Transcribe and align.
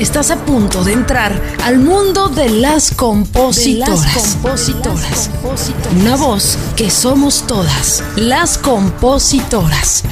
Estás 0.00 0.30
a 0.30 0.36
punto 0.46 0.82
de 0.82 0.94
entrar 0.94 1.38
al 1.62 1.78
mundo 1.78 2.28
de 2.28 2.48
las 2.48 2.90
compositoras. 2.90 4.34
compositoras. 4.42 5.30
Una 5.94 6.16
voz 6.16 6.56
que 6.74 6.90
somos 6.90 7.46
todas, 7.46 8.02
las 8.16 8.56
compositoras. 8.56 10.02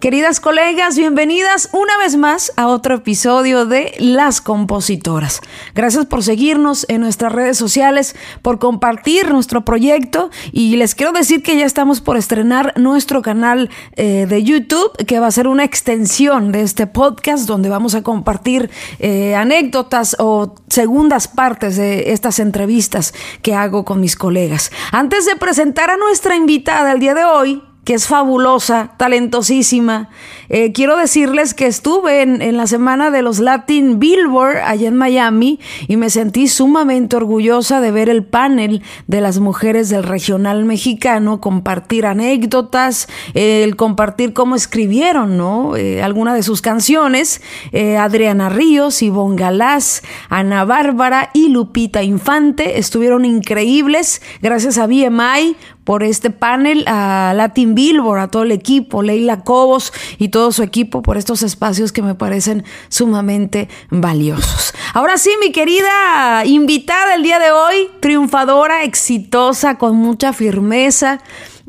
Queridas 0.00 0.40
colegas, 0.40 0.96
bienvenidas 0.96 1.68
una 1.72 1.98
vez 1.98 2.16
más 2.16 2.54
a 2.56 2.68
otro 2.68 2.94
episodio 2.94 3.66
de 3.66 3.92
Las 3.98 4.40
Compositoras. 4.40 5.42
Gracias 5.74 6.06
por 6.06 6.22
seguirnos 6.22 6.86
en 6.88 7.02
nuestras 7.02 7.30
redes 7.30 7.58
sociales, 7.58 8.16
por 8.40 8.58
compartir 8.58 9.30
nuestro 9.30 9.62
proyecto 9.66 10.30
y 10.52 10.76
les 10.76 10.94
quiero 10.94 11.12
decir 11.12 11.42
que 11.42 11.58
ya 11.58 11.66
estamos 11.66 12.00
por 12.00 12.16
estrenar 12.16 12.72
nuestro 12.78 13.20
canal 13.20 13.68
eh, 13.94 14.24
de 14.26 14.42
YouTube, 14.42 14.96
que 15.06 15.20
va 15.20 15.26
a 15.26 15.32
ser 15.32 15.46
una 15.46 15.64
extensión 15.64 16.50
de 16.50 16.62
este 16.62 16.86
podcast 16.86 17.46
donde 17.46 17.68
vamos 17.68 17.94
a 17.94 18.00
compartir 18.00 18.70
eh, 19.00 19.34
anécdotas 19.34 20.16
o 20.18 20.54
segundas 20.70 21.28
partes 21.28 21.76
de 21.76 22.12
estas 22.12 22.38
entrevistas 22.38 23.12
que 23.42 23.54
hago 23.54 23.84
con 23.84 24.00
mis 24.00 24.16
colegas. 24.16 24.72
Antes 24.92 25.26
de 25.26 25.36
presentar 25.36 25.90
a 25.90 25.98
nuestra 25.98 26.36
invitada 26.36 26.90
el 26.92 27.00
día 27.00 27.12
de 27.12 27.26
hoy, 27.26 27.62
que 27.84 27.94
es 27.94 28.06
fabulosa, 28.06 28.92
talentosísima. 28.98 30.10
Eh, 30.48 30.72
quiero 30.72 30.96
decirles 30.96 31.54
que 31.54 31.66
estuve 31.66 32.22
en, 32.22 32.56
la 32.56 32.66
semana 32.66 33.10
de 33.10 33.22
los 33.22 33.38
Latin 33.38 33.98
Billboard 33.98 34.58
allá 34.58 34.88
en 34.88 34.96
Miami 34.96 35.60
y 35.88 35.96
me 35.96 36.10
sentí 36.10 36.48
sumamente 36.48 37.16
orgullosa 37.16 37.80
de 37.80 37.90
ver 37.90 38.08
el 38.08 38.24
panel 38.24 38.82
de 39.06 39.20
las 39.20 39.38
mujeres 39.38 39.88
del 39.88 40.02
regional 40.02 40.64
mexicano, 40.64 41.40
compartir 41.40 42.04
anécdotas, 42.04 43.08
el 43.34 43.76
compartir 43.76 44.34
cómo 44.34 44.56
escribieron, 44.56 45.38
¿no? 45.38 45.76
Eh, 45.76 46.02
alguna 46.02 46.34
de 46.34 46.42
sus 46.42 46.60
canciones. 46.60 47.40
Eh, 47.72 47.96
Adriana 47.96 48.50
Ríos, 48.50 49.02
Ivonne 49.02 49.36
Galás, 49.36 50.02
Ana 50.28 50.64
Bárbara 50.64 51.30
y 51.32 51.48
Lupita 51.48 52.02
Infante 52.02 52.78
estuvieron 52.78 53.24
increíbles. 53.24 54.20
Gracias 54.42 54.76
a 54.76 54.86
BMI 54.86 55.56
por 55.84 56.02
este 56.02 56.30
panel, 56.30 56.84
a 56.86 57.32
Latin 57.34 57.74
Billboard, 57.74 58.20
a 58.20 58.28
todo 58.28 58.42
el 58.42 58.52
equipo, 58.52 59.02
Leila 59.02 59.42
Cobos 59.42 59.92
y 60.18 60.28
todo 60.28 60.52
su 60.52 60.62
equipo 60.62 61.02
por 61.02 61.16
estos 61.16 61.42
espacios 61.42 61.92
que 61.92 62.02
me 62.02 62.14
parecen 62.14 62.64
sumamente 62.88 63.68
valiosos. 63.90 64.74
Ahora 64.94 65.18
sí, 65.18 65.30
mi 65.40 65.52
querida 65.52 66.44
invitada 66.44 67.14
el 67.14 67.22
día 67.22 67.38
de 67.38 67.50
hoy, 67.50 67.88
triunfadora, 68.00 68.84
exitosa, 68.84 69.78
con 69.78 69.96
mucha 69.96 70.32
firmeza 70.32 71.20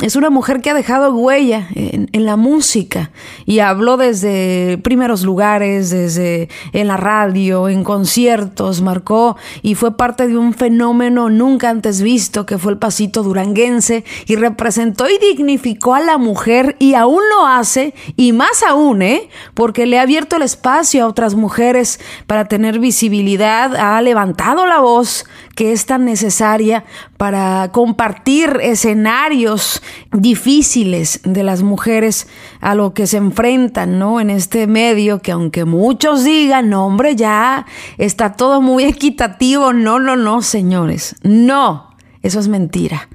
es 0.01 0.15
una 0.15 0.31
mujer 0.31 0.61
que 0.61 0.71
ha 0.71 0.73
dejado 0.73 1.13
huella 1.13 1.67
en, 1.75 2.09
la 2.25 2.35
música 2.35 3.11
y 3.45 3.59
habló 3.59 3.97
desde 3.97 4.77
primeros 4.83 5.23
lugares, 5.23 5.89
desde 5.89 6.49
en 6.73 6.87
la 6.87 6.97
radio, 6.97 7.69
en 7.69 7.83
conciertos, 7.83 8.81
marcó 8.81 9.37
y 9.61 9.75
fue 9.75 9.97
parte 9.97 10.27
de 10.27 10.37
un 10.37 10.53
fenómeno 10.53 11.29
nunca 11.29 11.69
antes 11.69 12.01
visto 12.01 12.45
que 12.45 12.57
fue 12.57 12.73
el 12.73 12.77
pasito 12.77 13.23
duranguense 13.23 14.03
y 14.27 14.35
representó 14.35 15.09
y 15.09 15.17
dignificó 15.17 15.95
a 15.95 15.99
la 15.99 16.17
mujer 16.17 16.75
y 16.79 16.93
aún 16.93 17.21
lo 17.35 17.47
hace 17.47 17.93
y 18.15 18.33
más 18.33 18.63
aún, 18.67 19.01
¿eh? 19.01 19.29
Porque 19.53 19.85
le 19.85 19.99
ha 19.99 20.03
abierto 20.03 20.35
el 20.35 20.43
espacio 20.43 21.03
a 21.03 21.07
otras 21.07 21.35
mujeres 21.35 21.99
para 22.27 22.45
tener 22.45 22.79
visibilidad, 22.79 23.75
ha 23.75 24.01
levantado 24.01 24.65
la 24.65 24.79
voz 24.79 25.25
que 25.55 25.71
es 25.73 25.85
tan 25.85 26.05
necesaria 26.05 26.85
para 27.17 27.69
compartir 27.71 28.57
escenarios 28.61 29.81
difíciles 30.11 31.19
de 31.23 31.43
las 31.43 31.61
mujeres 31.61 32.27
a 32.59 32.75
lo 32.75 32.93
que 32.93 33.07
se 33.07 33.17
enfrentan, 33.17 33.99
¿no? 33.99 34.19
En 34.19 34.29
este 34.29 34.67
medio 34.67 35.19
que 35.19 35.31
aunque 35.31 35.65
muchos 35.65 36.23
digan, 36.23 36.69
no, 36.69 36.85
hombre, 36.85 37.15
ya 37.15 37.65
está 37.97 38.33
todo 38.33 38.61
muy 38.61 38.85
equitativo. 38.85 39.73
No, 39.73 39.99
no, 39.99 40.15
no, 40.15 40.41
señores. 40.41 41.15
No. 41.23 41.91
Eso 42.23 42.39
es 42.39 42.47
mentira. 42.47 43.09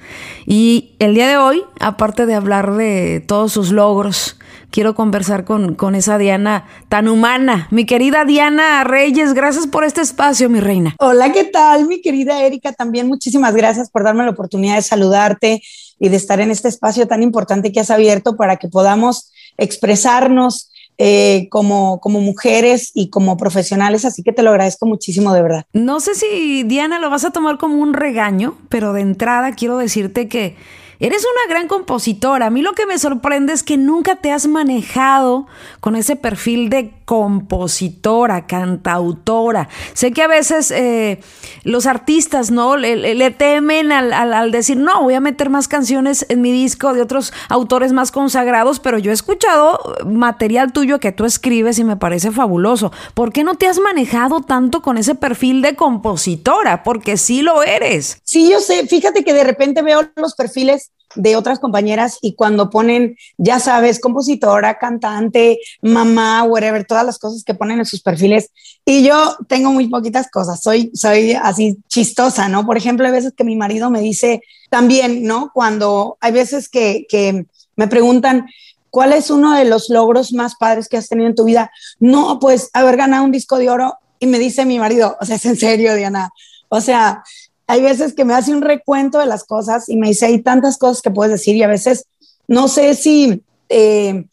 Y 0.46 0.96
el 0.98 1.14
día 1.14 1.28
de 1.28 1.36
hoy, 1.36 1.62
aparte 1.78 2.26
de 2.26 2.34
hablar 2.34 2.74
de 2.74 3.22
todos 3.24 3.52
sus 3.52 3.70
logros, 3.70 4.36
quiero 4.76 4.94
conversar 4.94 5.46
con, 5.46 5.74
con 5.74 5.94
esa 5.94 6.18
Diana 6.18 6.66
tan 6.90 7.08
humana. 7.08 7.66
Mi 7.70 7.86
querida 7.86 8.26
Diana 8.26 8.84
Reyes, 8.84 9.32
gracias 9.32 9.66
por 9.66 9.84
este 9.84 10.02
espacio, 10.02 10.50
mi 10.50 10.60
reina. 10.60 10.94
Hola, 10.98 11.32
¿qué 11.32 11.44
tal, 11.44 11.88
mi 11.88 12.02
querida 12.02 12.42
Erika? 12.42 12.74
También 12.74 13.08
muchísimas 13.08 13.54
gracias 13.54 13.88
por 13.88 14.04
darme 14.04 14.24
la 14.24 14.32
oportunidad 14.32 14.76
de 14.76 14.82
saludarte 14.82 15.62
y 15.98 16.10
de 16.10 16.16
estar 16.16 16.40
en 16.40 16.50
este 16.50 16.68
espacio 16.68 17.08
tan 17.08 17.22
importante 17.22 17.72
que 17.72 17.80
has 17.80 17.90
abierto 17.90 18.36
para 18.36 18.56
que 18.56 18.68
podamos 18.68 19.32
expresarnos 19.56 20.70
eh, 20.98 21.48
como, 21.50 21.98
como 22.00 22.20
mujeres 22.20 22.90
y 22.92 23.08
como 23.08 23.38
profesionales, 23.38 24.04
así 24.04 24.22
que 24.22 24.32
te 24.32 24.42
lo 24.42 24.50
agradezco 24.50 24.84
muchísimo 24.84 25.32
de 25.32 25.40
verdad. 25.40 25.64
No 25.72 26.00
sé 26.00 26.14
si 26.14 26.64
Diana 26.64 26.98
lo 26.98 27.08
vas 27.08 27.24
a 27.24 27.30
tomar 27.30 27.56
como 27.56 27.76
un 27.76 27.94
regaño, 27.94 28.58
pero 28.68 28.92
de 28.92 29.00
entrada 29.00 29.52
quiero 29.52 29.78
decirte 29.78 30.28
que 30.28 30.54
Eres 30.98 31.24
una 31.24 31.54
gran 31.54 31.68
compositora. 31.68 32.46
A 32.46 32.50
mí 32.50 32.62
lo 32.62 32.72
que 32.72 32.86
me 32.86 32.98
sorprende 32.98 33.52
es 33.52 33.62
que 33.62 33.76
nunca 33.76 34.16
te 34.16 34.32
has 34.32 34.46
manejado 34.46 35.46
con 35.80 35.96
ese 35.96 36.16
perfil 36.16 36.70
de 36.70 36.92
compositora, 37.06 38.46
cantautora. 38.46 39.68
Sé 39.94 40.12
que 40.12 40.22
a 40.22 40.26
veces 40.26 40.72
eh, 40.72 41.20
los 41.62 41.86
artistas, 41.86 42.50
¿no? 42.50 42.76
Le, 42.76 43.30
temen 43.30 43.92
al, 43.92 44.50
decir, 44.50 44.76
no, 44.76 45.04
voy 45.04 45.14
a 45.14 45.20
meter 45.20 45.48
más 45.48 45.68
canciones 45.68 46.26
en 46.28 46.42
mi 46.42 46.52
disco 46.52 46.92
de 46.92 47.00
otros 47.00 47.32
autores 47.48 47.92
más 47.92 48.10
consagrados, 48.10 48.80
pero 48.80 48.98
yo 48.98 49.12
he 49.12 49.14
escuchado 49.14 49.94
material 50.04 50.72
tuyo 50.72 50.98
que 50.98 51.12
tú 51.12 51.24
escribes 51.24 51.78
y 51.78 51.84
me 51.84 51.96
parece 51.96 52.32
fabuloso. 52.32 52.92
¿Por 53.14 53.32
qué 53.32 53.44
no 53.44 53.54
te 53.54 53.68
has 53.68 53.78
manejado 53.78 54.40
tanto 54.40 54.82
con 54.82 54.98
ese 54.98 55.14
perfil 55.14 55.62
de 55.62 55.76
compositora? 55.76 56.82
Porque 56.82 57.16
sí 57.16 57.40
lo 57.40 57.62
eres. 57.62 58.20
Sí, 58.24 58.50
yo 58.50 58.58
sé. 58.58 58.84
Fíjate 58.88 59.22
que 59.22 59.32
de 59.32 59.44
repente 59.44 59.82
veo 59.82 60.10
los 60.16 60.34
perfiles 60.34 60.90
de 61.16 61.36
otras 61.36 61.58
compañeras 61.58 62.18
y 62.20 62.34
cuando 62.34 62.70
ponen, 62.70 63.16
ya 63.36 63.58
sabes, 63.58 64.00
compositora, 64.00 64.78
cantante, 64.78 65.58
mamá, 65.82 66.44
whatever, 66.44 66.84
todas 66.86 67.04
las 67.04 67.18
cosas 67.18 67.42
que 67.44 67.54
ponen 67.54 67.78
en 67.78 67.86
sus 67.86 68.02
perfiles. 68.02 68.50
Y 68.84 69.02
yo 69.02 69.36
tengo 69.48 69.72
muy 69.72 69.88
poquitas 69.88 70.28
cosas, 70.30 70.62
soy, 70.62 70.90
soy 70.94 71.32
así 71.32 71.78
chistosa, 71.88 72.48
¿no? 72.48 72.64
Por 72.64 72.76
ejemplo, 72.76 73.06
hay 73.06 73.12
veces 73.12 73.32
que 73.36 73.44
mi 73.44 73.56
marido 73.56 73.90
me 73.90 74.00
dice 74.00 74.42
también, 74.70 75.24
¿no? 75.24 75.50
Cuando 75.52 76.16
hay 76.20 76.32
veces 76.32 76.68
que, 76.68 77.06
que 77.08 77.46
me 77.76 77.88
preguntan, 77.88 78.46
¿cuál 78.90 79.12
es 79.12 79.30
uno 79.30 79.54
de 79.54 79.64
los 79.64 79.90
logros 79.90 80.32
más 80.32 80.54
padres 80.54 80.88
que 80.88 80.96
has 80.96 81.08
tenido 81.08 81.28
en 81.28 81.34
tu 81.34 81.44
vida? 81.44 81.70
No, 81.98 82.38
pues 82.38 82.70
haber 82.72 82.96
ganado 82.96 83.24
un 83.24 83.32
disco 83.32 83.58
de 83.58 83.70
oro. 83.70 83.98
Y 84.18 84.26
me 84.26 84.38
dice 84.38 84.64
mi 84.64 84.78
marido, 84.78 85.16
o 85.20 85.26
sea, 85.26 85.36
es 85.36 85.44
en 85.44 85.56
serio, 85.56 85.94
Diana. 85.94 86.30
O 86.68 86.80
sea, 86.80 87.22
hay 87.66 87.82
veces 87.82 88.14
que 88.14 88.24
me 88.24 88.34
hace 88.34 88.52
un 88.52 88.62
recuento 88.62 89.18
de 89.18 89.26
las 89.26 89.44
cosas 89.44 89.88
y 89.88 89.96
me 89.96 90.08
dice, 90.08 90.26
hay 90.26 90.42
tantas 90.42 90.78
cosas 90.78 91.02
que 91.02 91.10
puedes 91.10 91.32
decir 91.32 91.56
y 91.56 91.62
a 91.62 91.68
veces 91.68 92.06
no 92.46 92.68
sé 92.68 92.94
si 92.94 93.42
eh, 93.68 94.24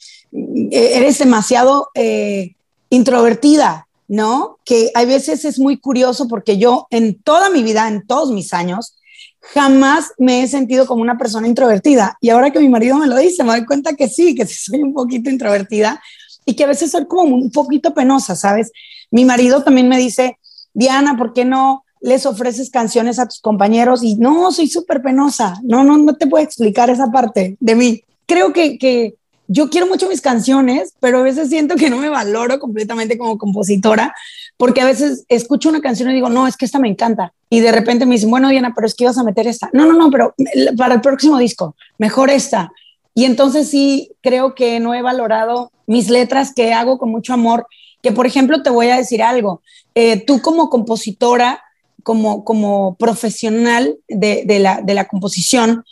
eres 0.72 1.18
demasiado 1.18 1.90
eh, 1.96 2.56
introvertida, 2.90 3.88
¿no? 4.08 4.60
Que 4.66 4.92
hay 4.94 5.06
veces 5.06 5.46
es 5.46 5.60
muy 5.60 5.78
curioso 5.78 6.28
porque 6.28 6.58
yo 6.58 6.88
en 6.92 7.16
toda 7.22 7.50
mi 7.50 7.64
vida, 7.64 7.88
en 7.88 8.06
todos 8.06 8.32
mis 8.32 8.54
años, 8.54 8.96
jamás 9.42 10.12
me 10.18 10.44
he 10.44 10.48
sentido 10.48 10.86
como 10.86 11.02
una 11.02 11.18
persona 11.18 11.48
introvertida. 11.48 12.18
Y 12.22 12.30
ahora 12.30 12.52
que 12.52 12.60
mi 12.60 12.70
marido 12.70 12.98
me 12.98 13.08
lo 13.08 13.18
dice, 13.18 13.44
me 13.44 13.52
doy 13.52 13.66
cuenta 13.66 13.94
que 13.94 14.08
sí, 14.08 14.36
que 14.36 14.46
soy 14.46 14.82
un 14.82 14.94
poquito 14.94 15.30
introvertida 15.30 16.02
y 16.46 16.56
que 16.56 16.64
a 16.64 16.68
veces 16.68 16.92
soy 16.92 17.06
como 17.08 17.36
un 17.36 17.52
poquito 17.52 17.94
penosa, 17.94 18.36
¿sabes? 18.36 18.72
Mi 19.12 19.26
marido 19.26 19.64
también 19.64 19.90
me 19.90 19.98
dice, 19.98 20.38
Diana, 20.74 21.18
¿por 21.18 21.34
qué 21.34 21.46
no 21.46 21.83
les 22.03 22.25
ofreces 22.25 22.69
canciones 22.69 23.18
a 23.18 23.28
tus 23.28 23.40
compañeros 23.40 24.03
y 24.03 24.16
no, 24.16 24.52
soy 24.52 24.68
súper 24.68 25.02
penosa, 25.02 25.56
no, 25.64 25.86
no, 25.86 25.97
no 25.97 26.16
te 26.16 26.28
puedo 26.28 26.44
explicar 26.44 26.90
esa 26.90 27.08
parte 27.12 27.56
de 27.62 27.75
mí. 27.75 28.03
Creo 28.25 28.52
que, 28.52 28.78
que 28.78 29.16
yo 29.47 29.69
quiero 29.69 29.88
mucho 29.88 30.09
mis 30.09 30.19
canciones, 30.19 30.94
pero 31.00 31.19
a 31.19 31.24
veces 31.24 31.48
siento 31.48 31.75
que 31.75 31.89
no 31.89 31.98
me 31.98 32.10
valoro 32.10 32.60
completamente 32.60 33.18
como 33.18 33.38
compositora, 33.38 34.13
porque 34.57 34.81
a 34.81 34.86
veces 34.86 35.24
escucho 35.30 35.69
una 35.69 35.80
canción 35.80 36.12
y 36.12 36.16
digo, 36.16 36.28
no, 36.28 36.45
es 36.45 36.57
que 36.57 36.66
esta 36.66 36.78
me 36.78 36.89
encanta. 36.89 37.31
Y 37.50 37.62
de 37.62 37.72
repente 37.72 38.06
me 38.06 38.16
dicen, 38.16 38.30
bueno, 38.30 38.50
Diana, 38.50 38.74
pero 38.75 38.86
es 38.86 38.95
que 38.95 39.06
ibas 39.06 39.18
a 39.18 39.24
meter 39.24 39.48
esta. 39.48 39.69
No, 39.72 39.86
no, 39.86 39.94
no, 39.94 40.12
pero 40.12 40.36
para 40.78 40.95
el 40.95 41.01
próximo 41.01 41.38
disco, 41.38 41.74
mejor 41.98 42.30
esta. 42.30 42.69
Y 43.16 43.24
entonces 43.24 43.69
sí, 43.69 44.12
creo 44.22 44.56
que 44.56 44.81
no 44.81 44.94
he 44.94 45.01
valorado 45.01 45.72
mis 45.88 46.10
letras 46.10 46.54
que 46.54 46.74
hago 46.74 46.98
con 46.98 47.12
mucho 47.12 47.33
amor, 47.33 47.66
que 48.01 48.12
por 48.12 48.25
ejemplo 48.25 48.62
te 48.62 48.69
voy 48.69 48.89
a 48.89 48.98
decir 48.98 49.24
algo, 49.24 49.62
eh, 49.95 50.25
tú 50.25 50.42
como 50.42 50.69
compositora, 50.69 51.63
como, 52.04 52.44
como 52.44 52.96
profesional 52.96 53.98
de, 54.08 54.44
de, 54.46 54.60
la, 54.60 54.82
de 54.82 54.94
la 54.94 55.08
composición, 55.08 55.84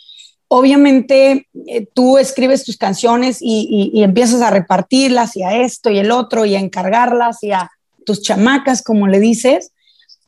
obviamente 0.54 1.48
eh, 1.66 1.86
tú 1.94 2.18
escribes 2.18 2.64
tus 2.64 2.76
canciones 2.76 3.38
y, 3.40 3.90
y, 3.94 4.02
empiezas 4.02 4.42
a 4.42 4.50
repartirlas 4.50 5.34
y 5.34 5.42
a 5.42 5.56
esto 5.62 5.88
y 5.90 5.98
el 5.98 6.10
otro 6.10 6.44
y 6.44 6.54
a 6.54 6.60
encargarlas 6.60 7.42
y 7.42 7.52
a 7.52 7.70
tus 8.04 8.20
chamacas, 8.20 8.82
como 8.82 9.08
le 9.08 9.18
dices. 9.18 9.72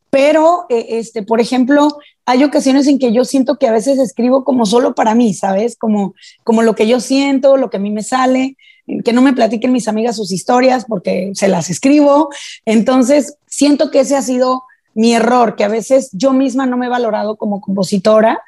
Pero, 0.09 0.65
eh, 0.71 0.87
este, 0.91 1.23
por 1.23 1.43
ejemplo, 1.43 1.99
hay 2.25 2.43
ocasiones 2.43 2.87
en 2.87 2.99
que 2.99 3.13
yo 3.13 3.27
siento 3.27 3.59
que 3.59 3.69
a 3.69 3.73
veces 3.73 3.99
escribo 3.99 4.45
como 4.45 4.65
solo 4.65 4.95
para 4.95 5.15
mí, 5.15 5.35
¿sabes? 5.35 5.77
Como, 5.77 6.15
como 6.43 6.63
lo 6.63 6.75
que 6.75 6.87
yo 6.87 7.01
siento, 7.01 7.59
lo 7.59 7.69
que 7.69 7.77
a 7.77 7.81
mí 7.81 7.91
me 7.91 8.03
sale. 8.03 8.57
que 9.05 9.13
no 9.13 9.21
me 9.21 9.33
platiquen 9.33 9.73
mis 9.73 9.89
amigas 9.89 10.17
sus 10.17 10.33
historias 10.33 10.87
porque 10.89 11.33
se 11.35 11.49
las 11.49 11.69
escribo. 11.69 12.31
Entonces, 12.65 13.37
siento 13.47 13.91
que 13.91 14.01
ese 14.01 14.17
ha 14.17 14.23
sido 14.23 14.63
mi 14.95 15.15
error, 15.15 15.57
que 15.57 15.65
a 15.65 15.69
veces 15.69 16.11
yo 16.13 16.33
misma 16.33 16.67
no 16.67 16.77
me 16.77 16.87
he 16.87 16.91
valorado 16.91 17.37
como 17.37 17.61
compositora 17.61 18.43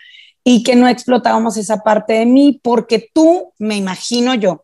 y 0.45 0.63
que 0.63 0.77
no 0.77 0.89
explotábamos 0.89 1.57
esa 1.57 1.79
parte 1.79 2.15
de 2.15 2.27
mí 2.27 2.61
porque 2.63 3.11
tú, 3.13 3.53
me 3.59 3.77
imagino 3.77 4.35
yo, 4.35 4.63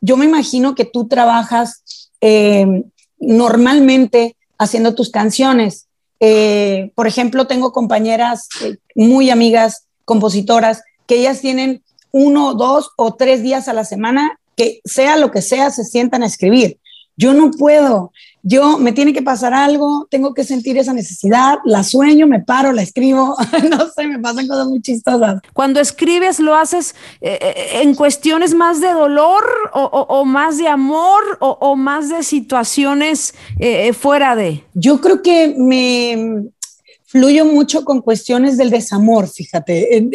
yo 0.00 0.16
me 0.16 0.26
imagino 0.26 0.74
que 0.74 0.84
tú 0.84 1.08
trabajas 1.08 2.10
eh, 2.20 2.84
normalmente 3.18 4.36
haciendo 4.58 4.94
tus 4.94 5.10
canciones. 5.10 5.86
Eh, 6.20 6.92
por 6.94 7.06
ejemplo, 7.06 7.46
tengo 7.46 7.72
compañeras 7.72 8.48
eh, 8.62 8.76
muy 8.94 9.30
amigas, 9.30 9.86
compositoras, 10.04 10.82
que 11.06 11.16
ellas 11.16 11.40
tienen 11.40 11.82
uno, 12.10 12.54
dos 12.54 12.90
o 12.96 13.14
tres 13.14 13.42
días 13.42 13.68
a 13.68 13.72
la 13.72 13.84
semana 13.84 14.38
que 14.56 14.80
sea 14.84 15.16
lo 15.16 15.30
que 15.30 15.40
sea, 15.40 15.70
se 15.70 15.84
sientan 15.84 16.22
a 16.22 16.26
escribir. 16.26 16.78
Yo 17.16 17.32
no 17.32 17.50
puedo, 17.50 18.12
yo 18.42 18.76
me 18.78 18.92
tiene 18.92 19.12
que 19.12 19.22
pasar 19.22 19.54
algo, 19.54 20.08
tengo 20.10 20.34
que 20.34 20.42
sentir 20.42 20.76
esa 20.76 20.92
necesidad, 20.92 21.58
la 21.64 21.84
sueño, 21.84 22.26
me 22.26 22.40
paro, 22.40 22.72
la 22.72 22.82
escribo, 22.82 23.36
no 23.70 23.88
sé, 23.90 24.08
me 24.08 24.18
pasan 24.18 24.48
cosas 24.48 24.66
muy 24.66 24.82
chistosas. 24.82 25.40
Cuando 25.52 25.80
escribes, 25.80 26.40
¿lo 26.40 26.56
haces 26.56 26.96
eh, 27.20 27.38
eh, 27.40 27.80
en 27.82 27.94
cuestiones 27.94 28.54
más 28.54 28.80
de 28.80 28.92
dolor 28.92 29.44
o, 29.74 30.24
más 30.24 30.58
de 30.58 30.66
amor 30.66 31.22
o, 31.40 31.76
más 31.76 32.08
de 32.08 32.24
situaciones 32.24 33.34
eh, 33.60 33.92
fuera 33.92 34.34
de? 34.34 34.64
Yo 34.74 35.00
creo 35.00 35.22
que 35.22 35.54
me 35.56 36.50
fluyo 37.06 37.44
mucho 37.44 37.84
con 37.84 38.00
cuestiones 38.00 38.56
del 38.56 38.70
desamor, 38.70 39.28
fíjate, 39.28 40.08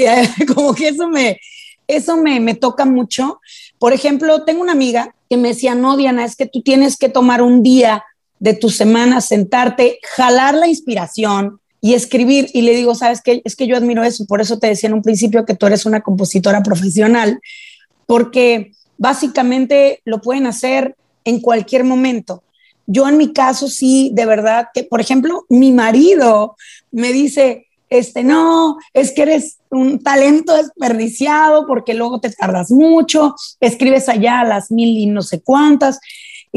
como 0.54 0.74
que 0.74 0.90
eso 0.90 1.08
me, 1.08 1.40
eso 1.88 2.18
me, 2.18 2.42
me 2.42 2.56
toca 2.56 2.84
mucho. 2.84 3.40
Por 3.80 3.94
ejemplo, 3.94 4.44
tengo 4.44 4.62
una 4.62 4.74
amiga 4.74 5.16
que 5.30 5.38
me 5.38 5.50
decía, 5.50 5.76
no, 5.76 5.96
Diana, 5.96 6.26
es 6.26 6.36
que 6.36 6.46
tú 6.46 6.62
tienes 6.62 6.98
que 6.98 7.08
tomar 7.08 7.42
un 7.42 7.64
día 7.64 8.04
de 8.40 8.54
tu 8.54 8.70
semana, 8.70 9.22
sentarte, 9.22 10.00
jalar 10.16 10.56
la 10.56 10.68
inspiración 10.68 11.60
y 11.82 11.94
escribir. 11.94 12.50
Y 12.54 12.62
le 12.62 12.76
digo, 12.76 12.96
¿sabes 12.96 13.22
qué? 13.22 13.42
Es 13.46 13.56
que 13.56 13.68
yo 13.68 13.78
admiro 13.78 14.04
eso. 14.04 14.26
Por 14.26 14.42
eso 14.42 14.60
te 14.60 14.68
decía 14.68 14.88
en 14.88 14.96
un 14.96 15.02
principio 15.02 15.46
que 15.46 15.56
tú 15.56 15.66
eres 15.66 15.86
una 15.86 16.02
compositora 16.02 16.64
profesional, 16.64 17.40
porque 18.06 18.72
básicamente 18.98 20.02
lo 20.06 20.22
pueden 20.22 20.48
hacer 20.48 20.96
en 21.24 21.40
cualquier 21.40 21.84
momento. 21.84 22.44
Yo 22.86 23.08
en 23.08 23.18
mi 23.18 23.34
caso 23.34 23.68
sí, 23.68 24.12
de 24.14 24.26
verdad, 24.26 24.68
que 24.74 24.84
por 24.84 25.02
ejemplo, 25.02 25.46
mi 25.50 25.74
marido 25.74 26.56
me 26.92 27.12
dice, 27.12 27.68
este, 27.90 28.24
no, 28.24 28.78
es 28.94 29.12
que 29.12 29.24
eres 29.24 29.58
un 29.70 30.00
talento 30.00 30.56
desperdiciado 30.56 31.68
porque 31.68 31.94
luego 31.94 32.20
te 32.20 32.30
tardas 32.30 32.72
mucho, 32.72 33.36
escribes 33.60 34.08
allá 34.08 34.44
las 34.44 34.72
mil 34.72 34.98
y 34.98 35.06
no 35.06 35.22
sé 35.22 35.42
cuántas. 35.42 36.00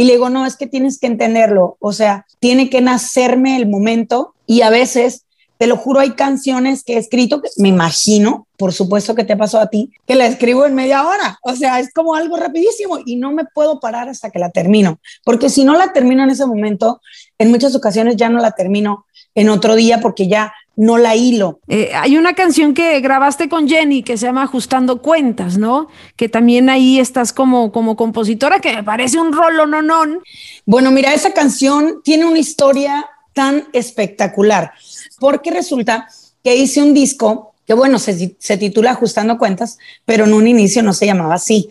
Y 0.01 0.05
le 0.05 0.15
digo, 0.15 0.31
no, 0.31 0.47
es 0.47 0.57
que 0.57 0.67
tienes 0.67 0.99
que 0.99 1.09
entenderlo, 1.09 1.77
o 1.79 1.93
sea, 1.93 2.25
tiene 2.39 2.71
que 2.71 2.81
nacerme 2.81 3.57
el 3.57 3.69
momento 3.69 4.35
y 4.47 4.63
a 4.63 4.71
veces, 4.71 5.27
te 5.59 5.67
lo 5.67 5.77
juro, 5.77 6.01
hay 6.01 6.13
canciones 6.13 6.85
que 6.85 6.95
he 6.95 6.97
escrito, 6.97 7.43
que 7.43 7.51
me 7.59 7.69
imagino, 7.69 8.47
por 8.57 8.73
supuesto 8.73 9.15
que 9.15 9.25
te 9.25 9.37
pasó 9.37 9.61
a 9.61 9.69
ti, 9.69 9.93
que 10.07 10.15
la 10.15 10.25
escribo 10.25 10.65
en 10.65 10.75
media 10.75 11.07
hora, 11.07 11.39
o 11.43 11.55
sea, 11.55 11.81
es 11.81 11.93
como 11.93 12.15
algo 12.15 12.39
rapidísimo 12.39 12.99
y 13.05 13.17
no 13.17 13.33
me 13.33 13.45
puedo 13.45 13.79
parar 13.79 14.09
hasta 14.09 14.31
que 14.31 14.39
la 14.39 14.49
termino, 14.49 15.01
porque 15.23 15.51
si 15.51 15.67
no 15.67 15.77
la 15.77 15.93
termino 15.93 16.25
en 16.25 16.31
ese 16.31 16.47
momento, 16.47 17.03
en 17.39 17.51
muchas 17.51 17.75
ocasiones 17.75 18.17
ya 18.17 18.31
no 18.31 18.41
la 18.41 18.53
termino 18.53 19.05
en 19.35 19.51
otro 19.51 19.75
día 19.75 20.01
porque 20.01 20.29
ya 20.29 20.55
no 20.81 20.97
la 20.97 21.15
hilo. 21.15 21.61
Eh, 21.69 21.91
hay 21.95 22.17
una 22.17 22.33
canción 22.33 22.73
que 22.73 22.99
grabaste 23.01 23.51
con 23.51 23.69
Jenny 23.69 24.03
que 24.03 24.17
se 24.17 24.25
llama 24.25 24.45
Ajustando 24.45 25.03
Cuentas, 25.03 25.59
¿no? 25.59 25.89
Que 26.17 26.31
también 26.31 26.71
ahí 26.71 26.99
estás 26.99 27.35
como, 27.35 27.71
como 27.71 27.97
compositora, 27.97 28.61
que 28.61 28.77
me 28.77 28.83
parece 28.83 29.21
un 29.21 29.35
rolo 29.35 29.67
nonón. 29.67 30.21
Bueno, 30.65 30.91
mira, 30.91 31.13
esa 31.13 31.35
canción 31.35 32.01
tiene 32.03 32.25
una 32.25 32.39
historia 32.39 33.11
tan 33.35 33.69
espectacular, 33.75 34.73
porque 35.19 35.51
resulta 35.51 36.09
que 36.43 36.57
hice 36.57 36.81
un 36.81 36.95
disco 36.95 37.53
que, 37.67 37.75
bueno, 37.75 37.99
se, 37.99 38.35
se 38.39 38.57
titula 38.57 38.93
Ajustando 38.93 39.37
Cuentas, 39.37 39.77
pero 40.07 40.25
en 40.25 40.33
un 40.33 40.49
inicio 40.49 40.83
no 40.83 40.95
se 40.95 41.05
llamaba 41.05 41.35
así. 41.35 41.69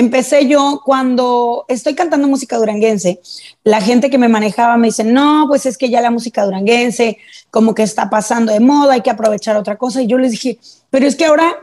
Empecé 0.00 0.46
yo 0.46 0.80
cuando 0.82 1.66
estoy 1.68 1.94
cantando 1.94 2.26
música 2.26 2.56
duranguense, 2.56 3.20
la 3.64 3.82
gente 3.82 4.08
que 4.08 4.16
me 4.16 4.28
manejaba 4.28 4.78
me 4.78 4.86
dice, 4.86 5.04
no, 5.04 5.44
pues 5.46 5.66
es 5.66 5.76
que 5.76 5.90
ya 5.90 6.00
la 6.00 6.10
música 6.10 6.42
duranguense 6.42 7.18
como 7.50 7.74
que 7.74 7.82
está 7.82 8.08
pasando 8.08 8.50
de 8.50 8.60
moda, 8.60 8.94
hay 8.94 9.02
que 9.02 9.10
aprovechar 9.10 9.58
otra 9.58 9.76
cosa. 9.76 10.00
Y 10.00 10.06
yo 10.06 10.16
les 10.16 10.30
dije, 10.30 10.58
pero 10.88 11.06
es 11.06 11.16
que 11.16 11.26
ahora, 11.26 11.54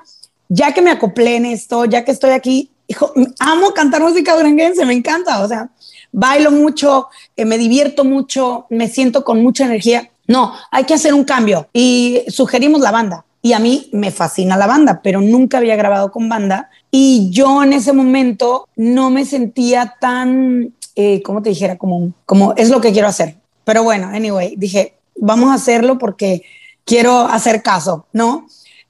ya 0.49 0.71
que 0.71 0.83
me 0.83 0.91
acoplé 0.91 1.37
en 1.37 1.47
esto, 1.47 1.85
ya 1.85 2.05
que 2.05 2.11
estoy 2.11 2.29
aquí, 2.29 2.69
hijo, 2.87 3.11
amo 3.39 3.73
cantar 3.73 4.03
música 4.03 4.35
duranguense, 4.35 4.85
me 4.85 4.93
encanta, 4.93 5.43
o 5.43 5.47
sea, 5.47 5.71
bailo 6.11 6.51
mucho, 6.51 7.07
eh, 7.35 7.43
me 7.43 7.57
divierto 7.57 8.05
mucho, 8.05 8.67
me 8.69 8.87
siento 8.87 9.23
con 9.23 9.41
mucha 9.41 9.65
energía. 9.65 10.11
No, 10.27 10.53
hay 10.69 10.83
que 10.83 10.93
hacer 10.93 11.15
un 11.15 11.23
cambio 11.23 11.69
y 11.73 12.21
sugerimos 12.27 12.81
la 12.81 12.91
banda. 12.91 13.25
Y 13.47 13.53
a 13.53 13.59
mí 13.59 13.87
me 13.93 14.11
fascina 14.11 14.57
la 14.57 14.67
banda, 14.67 14.99
pero 15.01 15.21
nunca 15.21 15.59
había 15.59 15.77
grabado 15.77 16.11
con 16.11 16.27
banda. 16.27 16.69
Y 16.91 17.29
yo 17.31 17.63
en 17.63 17.71
ese 17.71 17.93
momento 17.93 18.67
no 18.75 19.09
me 19.09 19.23
sentía 19.23 19.95
tan, 20.01 20.73
eh, 20.97 21.21
¿cómo 21.23 21.41
te 21.41 21.51
dijera? 21.51 21.77
Como, 21.77 22.11
como 22.25 22.53
es 22.57 22.69
lo 22.69 22.81
que 22.81 22.91
quiero 22.91 23.07
hacer. 23.07 23.37
Pero 23.63 23.83
bueno, 23.83 24.09
anyway, 24.09 24.55
dije, 24.57 24.97
vamos 25.15 25.49
a 25.49 25.53
hacerlo 25.53 25.97
porque 25.97 26.41
quiero 26.83 27.21
hacer 27.21 27.63
caso, 27.63 28.05
¿no? 28.11 28.47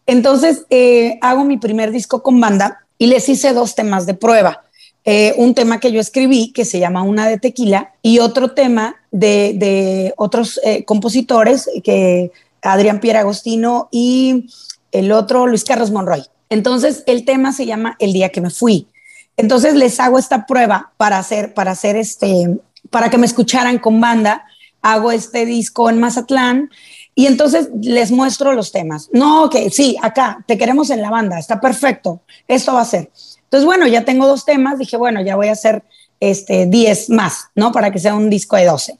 Entonces 0.07 0.65
eh, 0.71 1.19
hago 1.21 1.43
mi 1.43 1.57
primer 1.57 1.91
disco 1.91 2.23
con 2.23 2.41
banda 2.41 2.79
y 2.97 3.05
les 3.05 3.29
hice 3.29 3.53
dos 3.53 3.75
temas 3.75 4.07
de 4.07 4.15
prueba. 4.15 4.63
Eh, 5.05 5.35
un 5.37 5.53
tema 5.53 5.79
que 5.79 5.91
yo 5.91 6.01
escribí 6.01 6.51
que 6.51 6.65
se 6.65 6.79
llama 6.79 7.03
Una 7.03 7.27
de 7.29 7.37
Tequila 7.37 7.93
y 8.01 8.17
otro 8.17 8.55
tema 8.55 8.95
de, 9.11 10.15
otros 10.17 10.59
eh, 10.63 10.83
compositores 10.83 11.69
que 11.83 12.31
Adrián 12.61 12.99
Pierre 12.99 13.19
Agostino 13.19 13.89
y 13.91 14.49
el 14.91 15.11
otro 15.11 15.47
Luis 15.47 15.63
Carlos 15.63 15.91
Monroy. 15.91 16.23
Entonces 16.49 17.03
el 17.07 17.25
tema 17.25 17.53
se 17.53 17.65
llama 17.65 17.95
El 17.99 18.13
día 18.13 18.29
que 18.29 18.41
me 18.41 18.49
fui. 18.49 18.87
Entonces 19.35 19.75
les 19.75 19.99
hago 19.99 20.17
esta 20.17 20.45
prueba 20.45 20.93
para 20.97 21.19
hacer, 21.19 21.53
para 21.53 21.71
hacer 21.71 21.95
este, 21.95 22.57
para 22.89 23.09
que 23.09 23.17
me 23.17 23.25
escucharan 23.25 23.79
con 23.79 24.01
banda 24.01 24.45
hago 24.81 25.11
este 25.11 25.45
disco 25.45 25.89
en 25.89 25.99
Mazatlán 25.99 26.69
y 27.15 27.25
entonces 27.25 27.69
les 27.81 28.11
muestro 28.11 28.53
los 28.53 28.71
temas. 28.71 29.09
No, 29.11 29.49
que 29.49 29.69
sí, 29.69 29.97
acá, 30.01 30.43
te 30.47 30.57
queremos 30.57 30.89
en 30.89 31.01
la 31.01 31.09
banda, 31.09 31.39
está 31.39 31.59
perfecto, 31.59 32.21
esto 32.47 32.73
va 32.73 32.81
a 32.81 32.85
ser. 32.85 33.11
Entonces, 33.43 33.65
bueno, 33.65 33.87
ya 33.87 34.05
tengo 34.05 34.27
dos 34.27 34.45
temas, 34.45 34.77
dije, 34.77 34.97
bueno, 34.97 35.21
ya 35.21 35.35
voy 35.35 35.47
a 35.47 35.53
hacer 35.53 35.83
este 36.19 36.65
10 36.65 37.09
más, 37.11 37.47
¿no? 37.55 37.71
Para 37.71 37.91
que 37.91 37.99
sea 37.99 38.15
un 38.15 38.29
disco 38.29 38.55
de 38.55 38.65
12. 38.65 38.99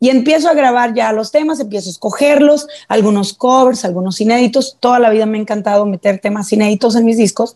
Y 0.00 0.08
empiezo 0.08 0.48
a 0.48 0.54
grabar 0.54 0.94
ya 0.94 1.12
los 1.12 1.30
temas, 1.30 1.60
empiezo 1.60 1.90
a 1.90 1.92
escogerlos, 1.92 2.66
algunos 2.88 3.34
covers, 3.34 3.84
algunos 3.84 4.20
inéditos. 4.20 4.78
Toda 4.80 4.98
la 4.98 5.10
vida 5.10 5.26
me 5.26 5.36
ha 5.36 5.42
encantado 5.42 5.84
meter 5.84 6.18
temas 6.18 6.50
inéditos 6.52 6.96
en 6.96 7.04
mis 7.04 7.18
discos. 7.18 7.54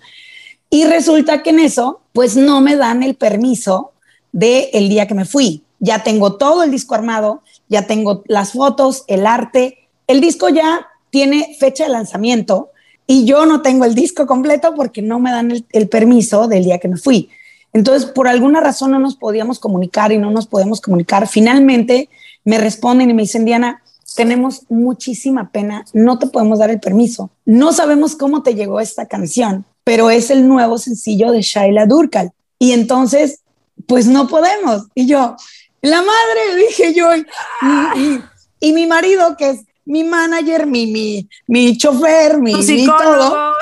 Y 0.68 0.84
resulta 0.84 1.42
que 1.42 1.50
en 1.50 1.60
eso, 1.60 2.02
pues 2.12 2.36
no 2.36 2.60
me 2.60 2.76
dan 2.76 3.02
el 3.02 3.14
permiso 3.14 3.92
de 4.32 4.70
el 4.74 4.90
día 4.90 5.06
que 5.06 5.14
me 5.14 5.24
fui. 5.24 5.64
Ya 5.78 6.02
tengo 6.02 6.34
todo 6.34 6.62
el 6.62 6.70
disco 6.70 6.94
armado, 6.94 7.42
ya 7.68 7.86
tengo 7.86 8.22
las 8.26 8.52
fotos, 8.52 9.04
el 9.06 9.26
arte. 9.26 9.88
El 10.06 10.20
disco 10.20 10.50
ya 10.50 10.86
tiene 11.10 11.56
fecha 11.58 11.84
de 11.84 11.90
lanzamiento 11.90 12.72
y 13.06 13.24
yo 13.24 13.46
no 13.46 13.62
tengo 13.62 13.84
el 13.84 13.94
disco 13.94 14.26
completo 14.26 14.74
porque 14.74 15.00
no 15.00 15.18
me 15.18 15.30
dan 15.30 15.64
el, 15.70 15.88
permiso 15.88 16.48
del 16.48 16.64
día 16.64 16.78
que 16.78 16.88
me 16.88 16.96
fui. 16.96 17.30
Entonces, 17.72 18.10
por 18.10 18.28
alguna 18.28 18.60
razón 18.60 18.90
no 18.90 18.98
nos 18.98 19.16
podíamos 19.16 19.58
comunicar 19.58 20.12
y 20.12 20.18
no 20.18 20.30
nos 20.30 20.46
podemos 20.46 20.80
comunicar. 20.80 21.26
Finalmente 21.26 22.08
me 22.44 22.58
responden 22.58 23.10
y 23.10 23.14
me 23.14 23.22
dicen, 23.22 23.44
Diana, 23.44 23.82
tenemos 24.14 24.62
muchísima 24.68 25.50
pena, 25.50 25.84
no 25.92 26.18
te 26.18 26.26
podemos 26.26 26.58
dar 26.58 26.70
el 26.70 26.80
permiso. 26.80 27.30
No 27.44 27.72
sabemos 27.72 28.14
cómo 28.16 28.42
te 28.42 28.54
llegó 28.54 28.80
esta 28.80 29.06
canción, 29.06 29.64
pero 29.82 30.10
es 30.10 30.30
el 30.30 30.46
nuevo 30.46 30.78
sencillo 30.78 31.32
de 31.32 31.42
Shaila 31.42 31.86
Durkal. 31.86 32.32
Y 32.58 32.72
entonces, 32.72 33.40
pues 33.86 34.06
no 34.06 34.28
podemos. 34.28 34.84
Y 34.94 35.06
yo, 35.06 35.36
la 35.82 35.98
madre, 35.98 36.56
dije 36.68 36.94
yo. 36.94 37.08
Y, 38.60 38.72
mi 38.72 38.86
marido, 38.86 39.36
que 39.36 39.50
es 39.50 39.60
mi 39.84 40.04
manager, 40.04 40.66
mi, 40.66 40.86
mi, 40.86 41.28
mi 41.46 41.76
chofer, 41.76 42.38
mi, 42.38 42.54
mi 42.54 42.86
todo, 42.86 43.52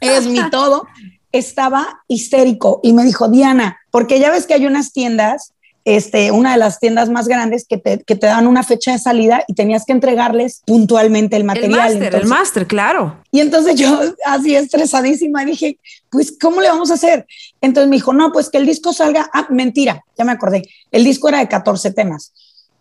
es 0.00 0.26
mi 0.26 0.50
todo, 0.50 0.86
estaba 1.32 2.04
histérico 2.06 2.78
y 2.84 2.92
me 2.92 3.04
dijo, 3.04 3.28
Diana, 3.28 3.80
porque 3.90 4.20
ya 4.20 4.30
ves 4.30 4.46
que 4.46 4.54
hay 4.54 4.66
unas 4.66 4.92
tiendas 4.92 5.53
este, 5.84 6.30
una 6.30 6.52
de 6.52 6.58
las 6.58 6.80
tiendas 6.80 7.10
más 7.10 7.28
grandes 7.28 7.66
que 7.68 7.76
te, 7.76 8.02
que 8.02 8.16
te 8.16 8.26
dan 8.26 8.46
una 8.46 8.62
fecha 8.62 8.92
de 8.92 8.98
salida 8.98 9.44
y 9.46 9.54
tenías 9.54 9.84
que 9.84 9.92
entregarles 9.92 10.62
puntualmente 10.66 11.36
el 11.36 11.44
material. 11.44 11.92
El 11.92 11.98
máster, 11.98 12.14
el 12.14 12.26
máster, 12.26 12.66
claro. 12.66 13.22
Y 13.30 13.40
entonces 13.40 13.76
yo, 13.76 14.00
así 14.24 14.56
estresadísima, 14.56 15.44
dije, 15.44 15.78
pues, 16.10 16.36
¿cómo 16.40 16.60
le 16.60 16.68
vamos 16.68 16.90
a 16.90 16.94
hacer? 16.94 17.26
Entonces 17.60 17.90
me 17.90 17.96
dijo, 17.96 18.12
no, 18.14 18.32
pues 18.32 18.48
que 18.48 18.58
el 18.58 18.66
disco 18.66 18.92
salga. 18.92 19.28
Ah, 19.32 19.46
mentira, 19.50 20.04
ya 20.16 20.24
me 20.24 20.32
acordé. 20.32 20.62
El 20.90 21.04
disco 21.04 21.28
era 21.28 21.38
de 21.38 21.48
14 21.48 21.92
temas. 21.92 22.32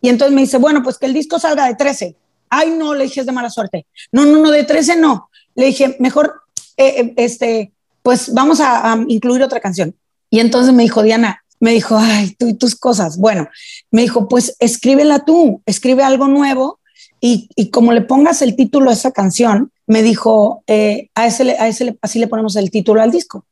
Y 0.01 0.09
entonces 0.09 0.33
me 0.33 0.41
dice, 0.41 0.57
bueno, 0.57 0.81
pues 0.81 0.97
que 0.97 1.05
el 1.05 1.13
disco 1.13 1.39
salga 1.39 1.67
de 1.67 1.75
13. 1.75 2.15
Ay, 2.49 2.71
no, 2.71 2.93
le 2.93 3.05
dije, 3.05 3.19
es 3.21 3.25
de 3.25 3.31
mala 3.31 3.49
suerte. 3.49 3.85
No, 4.11 4.25
no, 4.25 4.37
no, 4.37 4.51
de 4.51 4.63
13 4.63 4.95
no. 4.95 5.29
Le 5.55 5.65
dije, 5.65 5.97
mejor, 5.99 6.41
eh, 6.77 6.95
eh, 6.99 7.13
este, 7.17 7.73
pues 8.01 8.33
vamos 8.33 8.59
a 8.61 8.97
incluir 9.07 9.43
otra 9.43 9.59
canción. 9.59 9.95
Y 10.29 10.39
entonces 10.39 10.73
me 10.73 10.83
dijo, 10.83 11.03
Diana, 11.03 11.42
me 11.63 11.71
dijo, 11.71 11.97
ay, 11.97 12.35
tú 12.37 12.49
y 12.49 12.55
tus 12.55 12.75
cosas. 12.75 13.17
Bueno, 13.17 13.47
me 13.89 14.01
dijo, 14.01 14.27
pues 14.27 14.57
escríbela 14.59 15.19
tú, 15.19 15.61
escribe 15.65 16.03
algo 16.03 16.27
nuevo 16.27 16.81
y, 17.21 17.47
y 17.55 17.69
como 17.69 17.93
le 17.93 18.01
pongas 18.01 18.41
el 18.41 18.57
título 18.57 18.89
a 18.89 18.93
esa 18.93 19.11
canción, 19.11 19.71
me 19.87 20.03
dijo, 20.03 20.61
eh, 20.67 21.07
a 21.15 21.25
ese, 21.25 21.55
a 21.57 21.69
ese 21.69 21.97
así 22.01 22.19
le 22.19 22.27
ponemos 22.27 22.57
el 22.57 22.69
título 22.69 23.01
al 23.01 23.11
disco. 23.11 23.45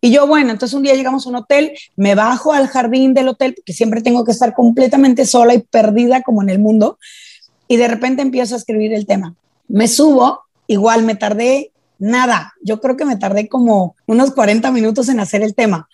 Y 0.00 0.10
yo, 0.10 0.26
bueno, 0.26 0.50
entonces 0.50 0.74
un 0.74 0.82
día 0.82 0.94
llegamos 0.94 1.26
a 1.26 1.28
un 1.28 1.36
hotel, 1.36 1.72
me 1.94 2.14
bajo 2.14 2.54
al 2.54 2.68
jardín 2.68 3.12
del 3.12 3.28
hotel, 3.28 3.52
porque 3.54 3.74
siempre 3.74 4.00
tengo 4.00 4.24
que 4.24 4.32
estar 4.32 4.54
completamente 4.54 5.26
sola 5.26 5.52
y 5.52 5.58
perdida 5.58 6.22
como 6.22 6.40
en 6.40 6.48
el 6.48 6.58
mundo, 6.58 6.98
y 7.68 7.76
de 7.76 7.86
repente 7.86 8.22
empiezo 8.22 8.54
a 8.54 8.58
escribir 8.58 8.94
el 8.94 9.04
tema. 9.04 9.34
Me 9.68 9.88
subo, 9.88 10.40
igual 10.68 11.02
me 11.02 11.16
tardé 11.16 11.70
nada, 11.98 12.54
yo 12.62 12.80
creo 12.80 12.96
que 12.96 13.04
me 13.04 13.16
tardé 13.16 13.46
como 13.46 13.94
unos 14.06 14.30
40 14.30 14.70
minutos 14.70 15.10
en 15.10 15.20
hacer 15.20 15.42
el 15.42 15.54
tema. 15.54 15.86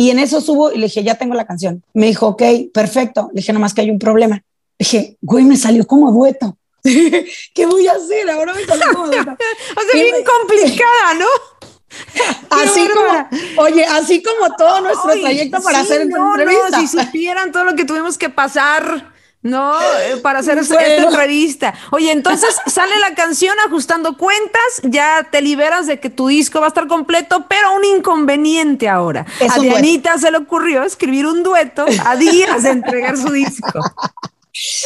Y 0.00 0.08
en 0.08 0.18
eso 0.18 0.40
subo 0.40 0.72
y 0.72 0.78
le 0.78 0.84
dije, 0.84 1.04
ya 1.04 1.16
tengo 1.16 1.34
la 1.34 1.46
canción. 1.46 1.84
Me 1.92 2.06
dijo, 2.06 2.28
ok, 2.28 2.42
perfecto. 2.72 3.28
Le 3.34 3.42
dije, 3.42 3.52
nomás 3.52 3.74
que 3.74 3.82
hay 3.82 3.90
un 3.90 3.98
problema. 3.98 4.36
Le 4.36 4.42
dije, 4.78 5.18
güey, 5.20 5.44
me 5.44 5.58
salió 5.58 5.86
como 5.86 6.10
dueto. 6.10 6.56
¿Qué 6.82 7.66
voy 7.66 7.86
a 7.86 7.92
hacer? 7.92 8.30
Ahora 8.30 8.54
me 8.54 8.64
salió 8.64 8.94
como 8.94 9.08
dueto. 9.08 9.30
o 9.76 9.80
sea, 9.82 10.02
bien 10.02 10.14
complicada, 10.24 11.14
¿no? 11.18 11.26
así 12.48 12.88
como, 12.88 13.62
oye, 13.62 13.84
así 13.84 14.22
como 14.22 14.56
todo 14.56 14.80
nuestro 14.80 15.20
trayecto 15.20 15.60
para 15.60 15.80
hacer 15.80 16.08
no. 16.08 16.34
No, 16.34 16.78
si 16.80 16.86
supieran 16.86 17.52
todo 17.52 17.64
lo 17.64 17.76
que 17.76 17.84
tuvimos 17.84 18.16
que 18.16 18.30
pasar. 18.30 19.12
No, 19.42 19.80
eh, 19.80 20.18
para 20.22 20.40
hacer 20.40 20.58
esta, 20.58 20.84
entrevista. 20.84 21.74
Oye, 21.92 22.12
entonces 22.12 22.54
sale 22.66 22.98
la 23.00 23.14
canción 23.14 23.56
ajustando 23.66 24.16
cuentas, 24.18 24.62
ya 24.82 25.26
te 25.30 25.40
liberas 25.40 25.86
de 25.86 25.98
que 25.98 26.10
tu 26.10 26.28
disco 26.28 26.60
va 26.60 26.66
a 26.66 26.68
estar 26.68 26.86
completo, 26.86 27.46
pero 27.48 27.74
un 27.74 27.84
inconveniente 27.84 28.88
ahora. 28.88 29.24
a 29.48 29.58
Dianita 29.58 30.18
se 30.18 30.30
le 30.30 30.38
ocurrió 30.38 30.82
escribir 30.82 31.26
un 31.26 31.42
dueto 31.42 31.86
a 32.04 32.16
días 32.16 32.64
de 32.64 32.70
entregar 32.70 33.16
su 33.16 33.32
disco. 33.32 33.80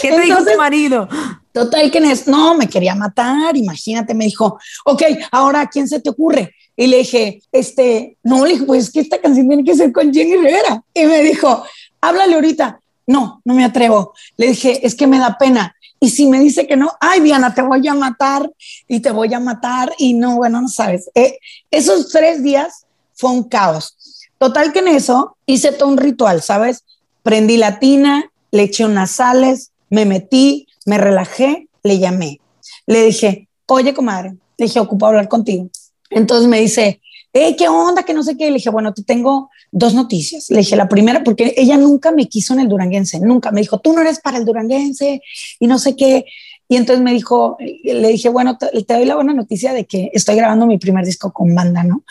¿Qué 0.01 0.11
te 0.11 0.21
dijo 0.21 0.45
tu 0.45 0.57
marido? 0.57 1.09
Total 1.51 1.91
que 1.91 2.01
no, 2.27 2.55
me 2.55 2.69
quería 2.69 2.95
matar, 2.95 3.57
imagínate, 3.57 4.15
me 4.15 4.27
dijo, 4.27 4.59
ok, 4.85 5.03
ahora 5.33 5.63
¿a 5.63 5.69
quién 5.69 5.89
se 5.89 6.01
te 6.01 6.11
ocurre? 6.11 6.55
Y 6.77 6.87
le 6.89 6.99
dije, 6.99 7.41
este, 7.53 8.19
no, 8.23 8.45
le 8.45 8.53
dije, 8.53 8.65
pues 8.65 8.85
es 8.85 8.93
que 8.93 9.01
esta 9.01 9.21
canción 9.21 9.49
tiene 9.49 9.65
que 9.65 9.75
ser 9.75 9.93
con 9.93 10.13
Jenny 10.13 10.37
Rivera. 10.37 10.83
Y 10.93 11.07
me 11.07 11.23
dijo, 11.23 11.65
háblale 12.01 12.35
ahorita. 12.35 12.81
No, 13.07 13.43
no 13.45 13.55
me 13.55 13.65
atrevo. 13.65 14.15
Le 14.37 14.49
dije, 14.49 14.87
es 14.87 14.95
que 14.95 15.07
me 15.07 15.19
da 15.19 15.37
pena. 15.39 15.75
Y 16.01 16.11
si 16.11 16.27
me 16.27 16.41
dice 16.41 16.67
que 16.67 16.77
no, 16.77 16.93
ay, 17.01 17.21
Diana, 17.21 17.55
te 17.55 17.63
voy 17.63 17.87
a 17.89 17.95
matar 17.95 18.51
y 18.89 19.01
te 19.01 19.11
voy 19.11 19.33
a 19.33 19.41
matar. 19.41 19.93
Y 19.99 20.15
no, 20.15 20.37
bueno, 20.37 20.61
no 20.61 20.69
sabes. 20.69 21.11
Eh, 21.15 21.39
esos 21.71 22.09
tres 22.09 22.43
días 22.43 22.87
fue 23.15 23.31
un 23.31 23.45
caos. 23.45 23.97
Total 24.39 24.73
que 24.73 24.81
en 24.81 24.89
eso 24.89 25.37
hice 25.47 25.73
todo 25.73 25.89
un 25.89 25.97
ritual, 25.97 26.43
¿sabes? 26.43 26.85
Prendí 27.23 27.57
la 27.57 27.79
tina, 27.79 28.31
le 28.51 28.65
eché 28.65 28.85
unas 28.85 29.13
sales, 29.13 29.71
me 29.89 30.05
metí, 30.05 30.67
me 30.85 30.99
relajé, 30.99 31.69
le 31.83 31.99
llamé. 31.99 32.41
Le 32.87 33.05
dije, 33.05 33.49
oye, 33.67 33.95
comadre, 33.95 34.37
le 34.59 34.67
dije, 34.67 34.81
ocupo 34.81 35.07
hablar 35.07 35.29
contigo. 35.29 35.69
Entonces 36.11 36.49
me 36.49 36.61
dice, 36.61 37.01
hey, 37.33 37.57
¿qué 37.59 37.69
onda? 37.69 38.03
Que 38.03 38.13
no 38.13 38.23
sé 38.23 38.37
qué. 38.37 38.47
Le 38.47 38.55
dije, 38.55 38.71
bueno, 38.71 38.93
te 38.93 39.03
tengo 39.03 39.51
dos 39.75 39.93
noticias. 39.93 40.51
Le 40.51 40.59
dije, 40.59 40.77
la 40.77 40.89
primera, 40.89 41.25
porque 41.25 41.53
ella 41.57 41.77
nunca 41.77 42.13
me 42.13 42.29
quiso 42.29 42.55
en 42.55 42.61
el 42.61 42.69
duranguense, 42.69 43.19
nunca. 43.21 43.51
Me 43.51 43.61
dijo, 43.61 43.79
tú 43.79 43.93
no 43.93 44.01
eres 44.01 44.21
para 44.21 44.39
el 44.39 44.45
duranguense 44.45 45.21
y 45.59 45.67
no 45.67 45.79
sé 45.79 45.97
qué. 45.97 46.25
Y 46.69 46.77
entonces 46.77 47.03
me 47.03 47.13
dijo, 47.13 47.59
le 47.59 48.09
dije, 48.09 48.29
bueno, 48.29 48.57
te, 48.57 48.69
te 48.85 48.95
doy 48.95 49.05
la 49.05 49.17
buena 49.17 49.35
noticia 49.35 49.73
de 49.73 49.85
que 49.85 50.11
estoy 50.15 50.37
grabando 50.37 50.67
mi 50.67 50.79
primer 50.79 51.05
disco 51.05 51.33
con 51.33 51.55
banda, 51.55 51.83
¿no? 51.83 52.05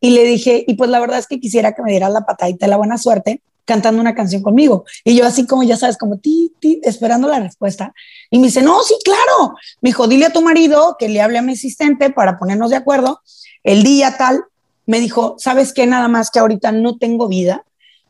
Y 0.00 0.10
le 0.10 0.24
dije, 0.24 0.64
y 0.66 0.74
pues 0.74 0.90
la 0.90 1.00
verdad 1.00 1.18
es 1.18 1.26
que 1.26 1.40
quisiera 1.40 1.72
que 1.74 1.82
me 1.82 1.90
dieras 1.90 2.12
la 2.12 2.24
patadita 2.24 2.66
de 2.66 2.70
la 2.70 2.76
buena 2.76 2.98
suerte 2.98 3.42
cantando 3.64 4.00
una 4.00 4.14
canción 4.14 4.42
conmigo. 4.42 4.84
Y 5.04 5.16
yo 5.16 5.26
así 5.26 5.46
como, 5.46 5.62
ya 5.62 5.76
sabes, 5.76 5.96
como 5.96 6.18
ti, 6.18 6.52
ti, 6.60 6.80
esperando 6.84 7.28
la 7.28 7.40
respuesta. 7.40 7.94
Y 8.30 8.38
me 8.38 8.46
dice, 8.46 8.62
no, 8.62 8.82
sí, 8.82 8.94
claro. 9.04 9.54
Me 9.80 9.90
dijo, 9.90 10.06
dile 10.08 10.26
a 10.26 10.32
tu 10.32 10.42
marido 10.42 10.96
que 10.98 11.08
le 11.08 11.20
hable 11.20 11.38
a 11.38 11.42
mi 11.42 11.52
asistente 11.52 12.10
para 12.10 12.38
ponernos 12.38 12.70
de 12.70 12.76
acuerdo 12.76 13.20
el 13.62 13.82
día 13.82 14.16
tal. 14.16 14.44
Me 14.86 15.00
dijo, 15.00 15.36
¿sabes 15.38 15.72
qué? 15.72 15.86
Nada 15.86 16.08
más 16.08 16.30
que 16.30 16.38
ahorita 16.38 16.72
no 16.72 16.96
tengo 16.96 17.28
vida. 17.28 17.64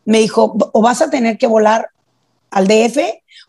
Me 0.05 0.19
dijo, 0.19 0.57
o 0.73 0.83
vas 0.83 1.03
a 1.03 1.11
tener 1.11 1.39
que 1.39 1.47
volar 1.47 1.89
al 2.51 2.67
DF 2.67 2.99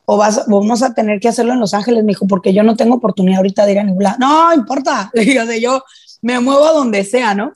o 0.05 0.17
vas, 0.17 0.45
vamos 0.47 0.83
a 0.83 0.93
tener 0.93 1.19
que 1.19 1.29
hacerlo 1.29 1.53
en 1.53 1.59
Los 1.59 1.73
Ángeles. 1.73 2.03
Me 2.03 2.11
dijo, 2.11 2.27
porque 2.27 2.53
yo 2.53 2.63
no 2.63 2.75
tengo 2.75 2.95
oportunidad 2.95 3.37
ahorita 3.37 3.65
de 3.65 3.71
ir 3.71 3.79
a 3.79 3.83
ningún 3.83 4.03
lado. 4.03 4.17
No, 4.19 4.53
importa. 4.53 5.09
Le 5.13 5.23
digo, 5.23 5.43
yo 5.59 5.83
me 6.21 6.39
muevo 6.39 6.65
a 6.65 6.73
donde 6.73 7.03
sea, 7.03 7.33
¿no? 7.33 7.53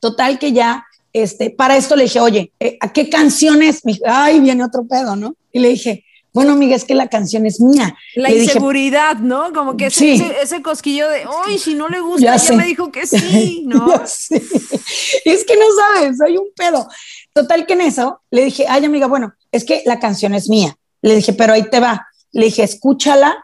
Total 0.00 0.38
que 0.38 0.52
ya 0.52 0.84
este, 1.12 1.48
para 1.48 1.78
esto 1.78 1.96
le 1.96 2.02
dije, 2.02 2.20
oye, 2.20 2.52
eh, 2.60 2.76
¿a 2.78 2.92
qué 2.92 3.08
canciones? 3.08 3.86
Me 3.86 3.98
ay, 4.06 4.38
viene 4.40 4.62
otro 4.62 4.86
pedo, 4.86 5.16
¿no? 5.16 5.34
Y 5.50 5.60
le 5.60 5.70
dije, 5.70 6.04
bueno, 6.36 6.52
amiga, 6.52 6.76
es 6.76 6.84
que 6.84 6.94
la 6.94 7.08
canción 7.08 7.46
es 7.46 7.62
mía. 7.62 7.96
La 8.14 8.30
inseguridad, 8.30 9.16
¿no? 9.16 9.54
Como 9.54 9.78
que 9.78 9.86
ese, 9.86 10.36
ese, 10.42 10.60
cosquillo 10.60 11.08
de, 11.08 11.24
ay, 11.46 11.58
si 11.58 11.74
no 11.74 11.88
le 11.88 12.00
gusta, 12.00 12.36
ya, 12.36 12.52
me 12.52 12.66
dijo 12.66 12.92
que 12.92 13.06
sí, 13.06 13.62
¿no? 13.66 13.86
es 14.04 14.28
que 14.28 15.56
no 15.56 15.64
sabes, 15.94 16.20
hay 16.20 16.36
un 16.36 16.48
pedo. 16.54 16.86
Total 17.32 17.64
que 17.64 17.72
en 17.72 17.80
eso 17.80 18.20
le 18.30 18.44
dije, 18.44 18.66
ay, 18.68 18.84
amiga, 18.84 19.06
bueno, 19.06 19.32
es 19.50 19.64
que 19.64 19.82
la 19.86 19.98
canción 19.98 20.34
es 20.34 20.50
mía. 20.50 20.76
Le 21.00 21.16
dije, 21.16 21.32
pero 21.32 21.54
ahí 21.54 21.70
te 21.70 21.80
va. 21.80 22.06
Le 22.32 22.44
dije, 22.44 22.64
escúchala. 22.64 23.42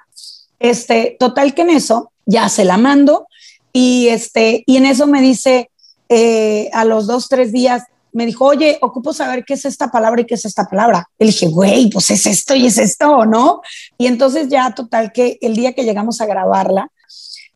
Este, 0.58 1.16
total 1.18 1.54
que 1.54 1.62
en 1.62 1.70
eso 1.70 2.12
ya 2.26 2.50
se 2.50 2.66
la 2.66 2.76
mando 2.76 3.26
y 3.72 4.08
este, 4.08 4.64
y 4.66 4.76
en 4.76 4.84
eso 4.84 5.06
me 5.06 5.22
dice, 5.22 5.70
eh, 6.10 6.68
a 6.74 6.84
los 6.84 7.06
dos, 7.06 7.30
tres 7.30 7.52
días, 7.52 7.84
me 8.12 8.26
dijo, 8.26 8.44
oye, 8.44 8.78
ocupo 8.80 9.12
saber 9.12 9.44
qué 9.44 9.54
es 9.54 9.64
esta 9.64 9.90
palabra 9.90 10.20
y 10.20 10.26
qué 10.26 10.34
es 10.34 10.44
esta 10.44 10.66
palabra. 10.66 11.08
Y 11.18 11.24
le 11.24 11.30
dije, 11.30 11.48
güey, 11.48 11.90
pues 11.90 12.10
es 12.10 12.26
esto 12.26 12.54
y 12.54 12.66
es 12.66 12.78
esto, 12.78 13.24
¿no? 13.24 13.62
Y 13.98 14.06
entonces 14.06 14.48
ya 14.48 14.74
total 14.74 15.12
que 15.12 15.38
el 15.40 15.56
día 15.56 15.72
que 15.72 15.84
llegamos 15.84 16.20
a 16.20 16.26
grabarla, 16.26 16.90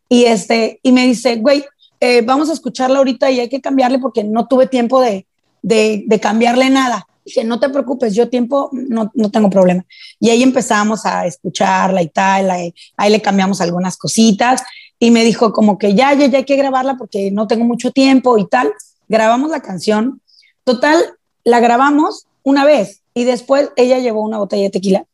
y 0.09 0.25
este, 0.25 0.79
y 0.83 0.91
me 0.91 1.05
dice, 1.05 1.37
güey, 1.37 1.65
eh, 1.99 2.21
vamos 2.21 2.49
a 2.49 2.53
escucharla 2.53 2.99
ahorita 2.99 3.29
y 3.31 3.39
hay 3.39 3.49
que 3.49 3.61
cambiarle 3.61 3.99
porque 3.99 4.23
no 4.23 4.47
tuve 4.47 4.67
tiempo 4.67 5.01
de, 5.01 5.25
de, 5.61 6.19
cambiarle 6.21 6.69
nada. 6.69 7.07
Dije, 7.25 7.43
no 7.43 7.59
te 7.59 7.69
preocupes, 7.69 8.15
yo 8.15 8.29
tiempo 8.29 8.69
no, 8.71 9.11
no, 9.13 9.29
tengo 9.31 9.49
problema. 9.49 9.85
Y 10.19 10.29
ahí 10.29 10.43
empezamos 10.43 11.05
a 11.05 11.25
escucharla 11.25 12.01
y 12.01 12.07
tal, 12.07 12.49
ahí, 12.51 12.73
ahí 12.95 13.11
le 13.11 13.21
cambiamos 13.21 13.59
algunas 13.59 13.97
cositas 13.97 14.63
y 14.97 15.11
me 15.11 15.25
dijo 15.25 15.51
como 15.51 15.77
que 15.77 15.93
ya, 15.93 16.13
ya, 16.13 16.27
ya 16.27 16.39
hay 16.39 16.45
que 16.45 16.55
grabarla 16.55 16.95
porque 16.95 17.31
no 17.31 17.47
tengo 17.47 17.65
mucho 17.65 17.91
tiempo 17.91 18.37
y 18.37 18.47
tal. 18.47 18.71
Grabamos 19.09 19.51
la 19.51 19.61
canción. 19.61 20.21
Total, 20.67 21.01
la 21.45 21.61
grabamos 21.61 22.27
una 22.43 22.65
vez 22.65 23.01
y 23.13 23.23
después 23.23 23.69
ella 23.77 23.99
llevó 23.99 24.21
una 24.21 24.37
botella 24.37 24.63
de 24.63 24.69
tequila. 24.69 25.05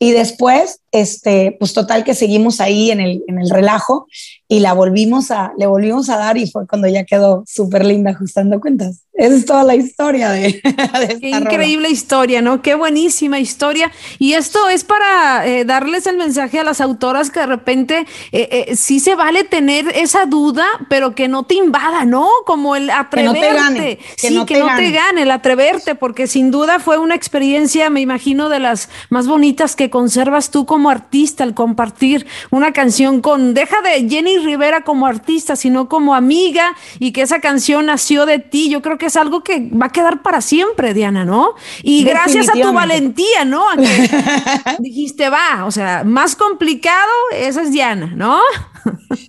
Y 0.00 0.10
después, 0.10 0.80
este, 0.96 1.54
pues 1.58 1.74
total 1.74 2.04
que 2.04 2.14
seguimos 2.14 2.60
ahí 2.60 2.90
en 2.90 3.00
el, 3.00 3.22
en 3.28 3.38
el 3.38 3.50
relajo 3.50 4.06
y 4.48 4.60
la 4.60 4.72
volvimos 4.72 5.30
a, 5.30 5.52
le 5.58 5.66
volvimos 5.66 6.08
a 6.08 6.16
dar 6.16 6.36
y 6.38 6.48
fue 6.48 6.66
cuando 6.66 6.86
ya 6.86 7.04
quedó 7.04 7.42
súper 7.46 7.84
linda 7.84 8.12
ajustando 8.12 8.60
cuentas. 8.60 9.02
Esa 9.12 9.34
es 9.34 9.46
toda 9.46 9.64
la 9.64 9.74
historia 9.74 10.30
de, 10.30 10.60
Qué 11.20 11.30
increíble 11.30 11.88
historia, 11.88 12.42
¿no? 12.42 12.60
Qué 12.60 12.74
buenísima 12.74 13.40
historia. 13.40 13.90
Y 14.18 14.34
esto 14.34 14.68
es 14.68 14.84
para 14.84 15.46
eh, 15.46 15.64
darles 15.64 16.06
el 16.06 16.18
mensaje 16.18 16.60
a 16.60 16.64
las 16.64 16.82
autoras 16.82 17.30
que 17.30 17.40
de 17.40 17.46
repente 17.46 18.06
eh, 18.32 18.66
eh, 18.68 18.76
sí 18.76 19.00
se 19.00 19.14
vale 19.14 19.44
tener 19.44 19.88
esa 19.94 20.26
duda, 20.26 20.66
pero 20.90 21.14
que 21.14 21.28
no 21.28 21.44
te 21.44 21.54
invada, 21.54 22.04
¿no? 22.04 22.28
Como 22.44 22.76
el 22.76 22.90
atreverte. 22.90 23.40
Que 23.40 23.46
no 23.46 23.54
te 23.54 23.54
gane. 23.54 23.96
Que 23.96 24.28
sí, 24.28 24.34
no 24.34 24.46
que 24.46 24.54
te 24.54 24.60
no 24.60 24.66
gane. 24.66 24.82
te 24.82 24.90
gane, 24.92 25.22
el 25.22 25.30
atreverte, 25.30 25.94
porque 25.94 26.26
sin 26.26 26.50
duda 26.50 26.78
fue 26.78 26.98
una 26.98 27.14
experiencia, 27.14 27.88
me 27.88 28.02
imagino, 28.02 28.48
de 28.50 28.60
las 28.60 28.90
más 29.08 29.26
bonitas 29.26 29.76
que 29.76 29.88
conservas 29.88 30.50
tú 30.50 30.66
como 30.66 30.85
artista, 30.90 31.44
al 31.44 31.54
compartir 31.54 32.26
una 32.50 32.72
canción 32.72 33.20
con, 33.20 33.54
deja 33.54 33.80
de 33.82 34.08
Jenny 34.08 34.38
Rivera 34.38 34.82
como 34.82 35.06
artista, 35.06 35.56
sino 35.56 35.88
como 35.88 36.14
amiga 36.14 36.76
y 36.98 37.12
que 37.12 37.22
esa 37.22 37.40
canción 37.40 37.86
nació 37.86 38.26
de 38.26 38.38
ti. 38.38 38.68
Yo 38.68 38.82
creo 38.82 38.98
que 38.98 39.06
es 39.06 39.16
algo 39.16 39.42
que 39.42 39.70
va 39.70 39.86
a 39.86 39.92
quedar 39.92 40.22
para 40.22 40.40
siempre, 40.40 40.94
Diana, 40.94 41.24
¿no? 41.24 41.54
Y 41.82 42.04
gracias 42.04 42.48
a 42.48 42.52
tu 42.52 42.72
valentía, 42.72 43.44
¿no? 43.44 43.64
dijiste, 44.78 45.28
va, 45.28 45.64
o 45.64 45.70
sea, 45.70 46.04
más 46.04 46.36
complicado, 46.36 47.12
esa 47.32 47.62
es 47.62 47.72
Diana, 47.72 48.12
¿no? 48.14 48.40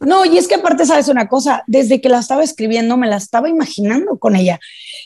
no, 0.01 0.25
y 0.25 0.37
es 0.37 0.47
que 0.47 0.55
aparte, 0.55 0.85
sabes 0.85 1.07
una 1.07 1.27
cosa, 1.27 1.63
desde 1.67 2.01
que 2.01 2.09
la 2.09 2.19
estaba 2.19 2.43
escribiendo, 2.43 2.97
me 2.97 3.07
la 3.07 3.17
estaba 3.17 3.49
imaginando 3.49 4.17
con 4.17 4.35
ella. 4.35 4.59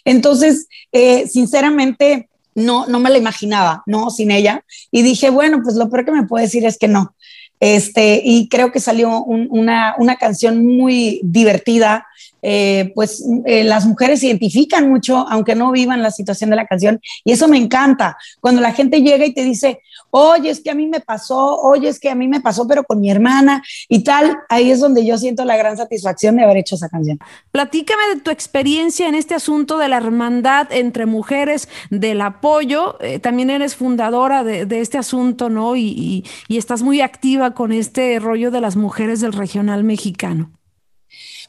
Entonces, 0.05 0.67
eh, 0.91 1.27
sinceramente, 1.27 2.29
no, 2.55 2.87
no 2.87 2.99
me 2.99 3.09
la 3.09 3.17
imaginaba, 3.17 3.83
¿no? 3.85 4.09
Sin 4.09 4.31
ella. 4.31 4.63
Y 4.91 5.01
dije, 5.01 5.29
bueno, 5.29 5.61
pues 5.63 5.75
lo 5.75 5.89
peor 5.89 6.05
que 6.05 6.11
me 6.11 6.27
puede 6.27 6.45
decir 6.45 6.65
es 6.65 6.77
que 6.77 6.87
no. 6.87 7.15
Este, 7.59 8.21
y 8.23 8.49
creo 8.49 8.71
que 8.71 8.79
salió 8.79 9.23
una, 9.23 9.93
una 9.99 10.15
canción 10.15 10.65
muy 10.65 11.21
divertida, 11.23 12.07
eh, 12.41 12.91
pues 12.95 13.23
eh, 13.45 13.63
las 13.63 13.85
mujeres 13.85 14.23
identifican 14.23 14.89
mucho, 14.89 15.25
aunque 15.29 15.55
no 15.55 15.71
vivan 15.71 16.01
la 16.01 16.11
situación 16.11 16.49
de 16.49 16.55
la 16.55 16.65
canción, 16.65 16.99
y 17.23 17.31
eso 17.31 17.47
me 17.47 17.57
encanta. 17.57 18.17
Cuando 18.39 18.61
la 18.61 18.73
gente 18.73 19.01
llega 19.01 19.25
y 19.25 19.33
te 19.33 19.43
dice, 19.43 19.81
oye, 20.11 20.49
es 20.49 20.61
que 20.61 20.69
a 20.69 20.75
mí 20.75 20.87
me 20.87 20.99
pasó, 20.99 21.57
oye, 21.57 21.89
es 21.89 21.99
que 21.99 22.09
a 22.09 22.15
mí 22.15 22.27
me 22.27 22.41
pasó, 22.41 22.67
pero 22.67 22.83
con 22.83 22.99
mi 22.99 23.09
hermana 23.09 23.63
y 23.87 24.03
tal, 24.03 24.37
ahí 24.49 24.71
es 24.71 24.79
donde 24.79 25.05
yo 25.05 25.17
siento 25.17 25.45
la 25.45 25.57
gran 25.57 25.77
satisfacción 25.77 26.35
de 26.35 26.43
haber 26.43 26.57
hecho 26.57 26.75
esa 26.75 26.89
canción. 26.89 27.19
Platícame 27.51 28.15
de 28.15 28.21
tu 28.21 28.31
experiencia 28.31 29.07
en 29.07 29.15
este 29.15 29.35
asunto 29.35 29.77
de 29.77 29.87
la 29.87 29.97
hermandad 29.97 30.67
entre 30.71 31.05
mujeres, 31.05 31.69
del 31.89 32.21
apoyo. 32.21 32.97
Eh, 33.01 33.19
también 33.19 33.49
eres 33.49 33.75
fundadora 33.75 34.43
de, 34.43 34.81
este 34.81 34.97
asunto, 34.97 35.49
¿no? 35.49 35.75
y 35.75 36.23
estás 36.49 36.81
muy 36.81 37.01
activa 37.01 37.53
con 37.53 37.71
este 37.71 38.19
rollo 38.19 38.51
de 38.51 38.61
las 38.61 38.75
mujeres 38.75 39.21
del 39.21 39.33
regional 39.33 39.83
mexicano. 39.83 40.51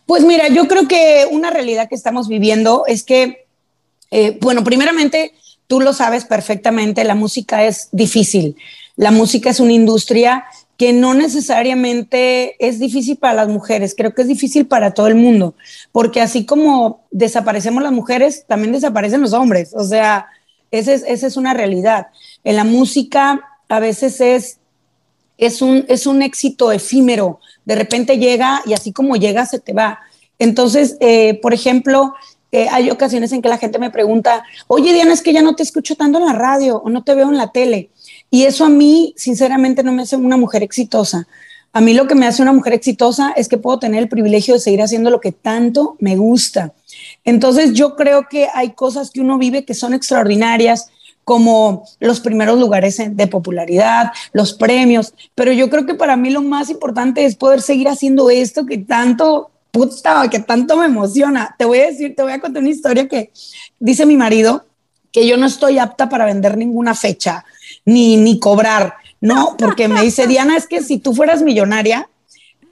Pues 0.06 0.24
mira, 0.24 0.48
yo 0.48 0.68
creo 0.68 0.88
que 0.88 1.26
una 1.30 1.50
realidad 1.50 1.88
que 1.88 1.94
estamos 1.94 2.28
viviendo 2.28 2.84
es 2.86 3.02
que, 3.04 3.46
eh, 4.10 4.38
bueno, 4.40 4.64
primeramente, 4.64 5.32
tú 5.66 5.80
lo 5.80 5.92
sabes 5.92 6.24
perfectamente, 6.24 7.04
la 7.04 7.14
música 7.14 7.64
es 7.64 7.88
difícil. 7.92 8.56
La 8.96 9.10
música 9.10 9.50
es 9.50 9.60
una 9.60 9.72
industria 9.72 10.44
que 10.76 10.92
no 10.92 11.14
necesariamente 11.14 12.56
es 12.58 12.78
difícil 12.78 13.16
para 13.16 13.34
las 13.34 13.48
mujeres, 13.48 13.94
creo 13.96 14.14
que 14.14 14.22
es 14.22 14.28
difícil 14.28 14.66
para 14.66 14.94
todo 14.94 15.06
el 15.06 15.14
mundo, 15.14 15.54
porque 15.92 16.20
así 16.20 16.44
como 16.44 17.06
desaparecemos 17.12 17.82
las 17.82 17.92
mujeres, 17.92 18.44
también 18.48 18.72
desaparecen 18.72 19.20
los 19.20 19.32
hombres, 19.32 19.72
o 19.74 19.84
sea, 19.84 20.26
esa 20.72 20.92
es, 20.92 21.04
esa 21.06 21.26
es 21.26 21.36
una 21.36 21.54
realidad. 21.54 22.08
En 22.42 22.56
la 22.56 22.64
música 22.64 23.60
a 23.68 23.78
veces 23.78 24.20
es, 24.20 24.58
es, 25.38 25.62
un, 25.62 25.84
es 25.88 26.06
un 26.06 26.20
éxito 26.20 26.72
efímero, 26.72 27.38
de 27.64 27.74
repente 27.74 28.18
llega 28.18 28.62
y 28.66 28.72
así 28.72 28.92
como 28.92 29.16
llega, 29.16 29.46
se 29.46 29.58
te 29.58 29.72
va. 29.72 30.00
Entonces, 30.38 30.96
eh, 31.00 31.38
por 31.40 31.54
ejemplo, 31.54 32.14
eh, 32.50 32.68
hay 32.70 32.90
ocasiones 32.90 33.32
en 33.32 33.40
que 33.42 33.48
la 33.48 33.58
gente 33.58 33.78
me 33.78 33.90
pregunta, 33.90 34.44
oye 34.66 34.92
Diana, 34.92 35.12
es 35.12 35.22
que 35.22 35.32
ya 35.32 35.42
no 35.42 35.54
te 35.54 35.62
escucho 35.62 35.96
tanto 35.96 36.18
en 36.18 36.26
la 36.26 36.34
radio 36.34 36.78
o 36.78 36.90
no 36.90 37.02
te 37.02 37.14
veo 37.14 37.28
en 37.28 37.38
la 37.38 37.52
tele. 37.52 37.90
Y 38.30 38.44
eso 38.44 38.64
a 38.64 38.68
mí, 38.68 39.14
sinceramente, 39.16 39.82
no 39.82 39.92
me 39.92 40.02
hace 40.02 40.16
una 40.16 40.36
mujer 40.36 40.62
exitosa. 40.62 41.26
A 41.72 41.80
mí 41.80 41.94
lo 41.94 42.06
que 42.06 42.14
me 42.14 42.26
hace 42.26 42.42
una 42.42 42.52
mujer 42.52 42.74
exitosa 42.74 43.32
es 43.34 43.48
que 43.48 43.56
puedo 43.56 43.78
tener 43.78 44.02
el 44.02 44.08
privilegio 44.08 44.54
de 44.54 44.60
seguir 44.60 44.82
haciendo 44.82 45.10
lo 45.10 45.20
que 45.20 45.32
tanto 45.32 45.96
me 46.00 46.16
gusta. 46.16 46.72
Entonces 47.24 47.72
yo 47.72 47.96
creo 47.96 48.28
que 48.28 48.48
hay 48.52 48.72
cosas 48.72 49.10
que 49.10 49.20
uno 49.20 49.38
vive 49.38 49.64
que 49.64 49.72
son 49.72 49.94
extraordinarias, 49.94 50.90
como 51.24 51.84
los 52.00 52.20
primeros 52.20 52.58
lugares 52.58 53.00
de 53.10 53.26
popularidad, 53.26 54.12
los 54.32 54.54
premios, 54.54 55.14
pero 55.34 55.52
yo 55.52 55.70
creo 55.70 55.86
que 55.86 55.94
para 55.94 56.16
mí 56.16 56.30
lo 56.30 56.42
más 56.42 56.70
importante 56.70 57.24
es 57.24 57.36
poder 57.36 57.62
seguir 57.62 57.88
haciendo 57.88 58.30
esto 58.30 58.66
que 58.66 58.78
tanto, 58.78 59.50
puta, 59.70 60.28
que 60.28 60.40
tanto 60.40 60.76
me 60.76 60.86
emociona. 60.86 61.54
Te 61.58 61.64
voy 61.64 61.78
a 61.78 61.86
decir, 61.86 62.16
te 62.16 62.22
voy 62.22 62.32
a 62.32 62.40
contar 62.40 62.62
una 62.62 62.70
historia 62.70 63.08
que 63.08 63.30
dice 63.78 64.06
mi 64.06 64.16
marido, 64.16 64.66
que 65.12 65.26
yo 65.26 65.36
no 65.36 65.46
estoy 65.46 65.78
apta 65.78 66.08
para 66.08 66.24
vender 66.24 66.56
ninguna 66.56 66.94
fecha, 66.94 67.44
ni, 67.84 68.16
ni 68.16 68.38
cobrar, 68.38 68.94
no, 69.22 69.56
porque 69.56 69.88
me 69.88 70.02
dice, 70.02 70.26
Diana, 70.28 70.56
es 70.56 70.66
que 70.66 70.82
si 70.82 70.98
tú 70.98 71.14
fueras 71.14 71.42
millonaria, 71.42 72.10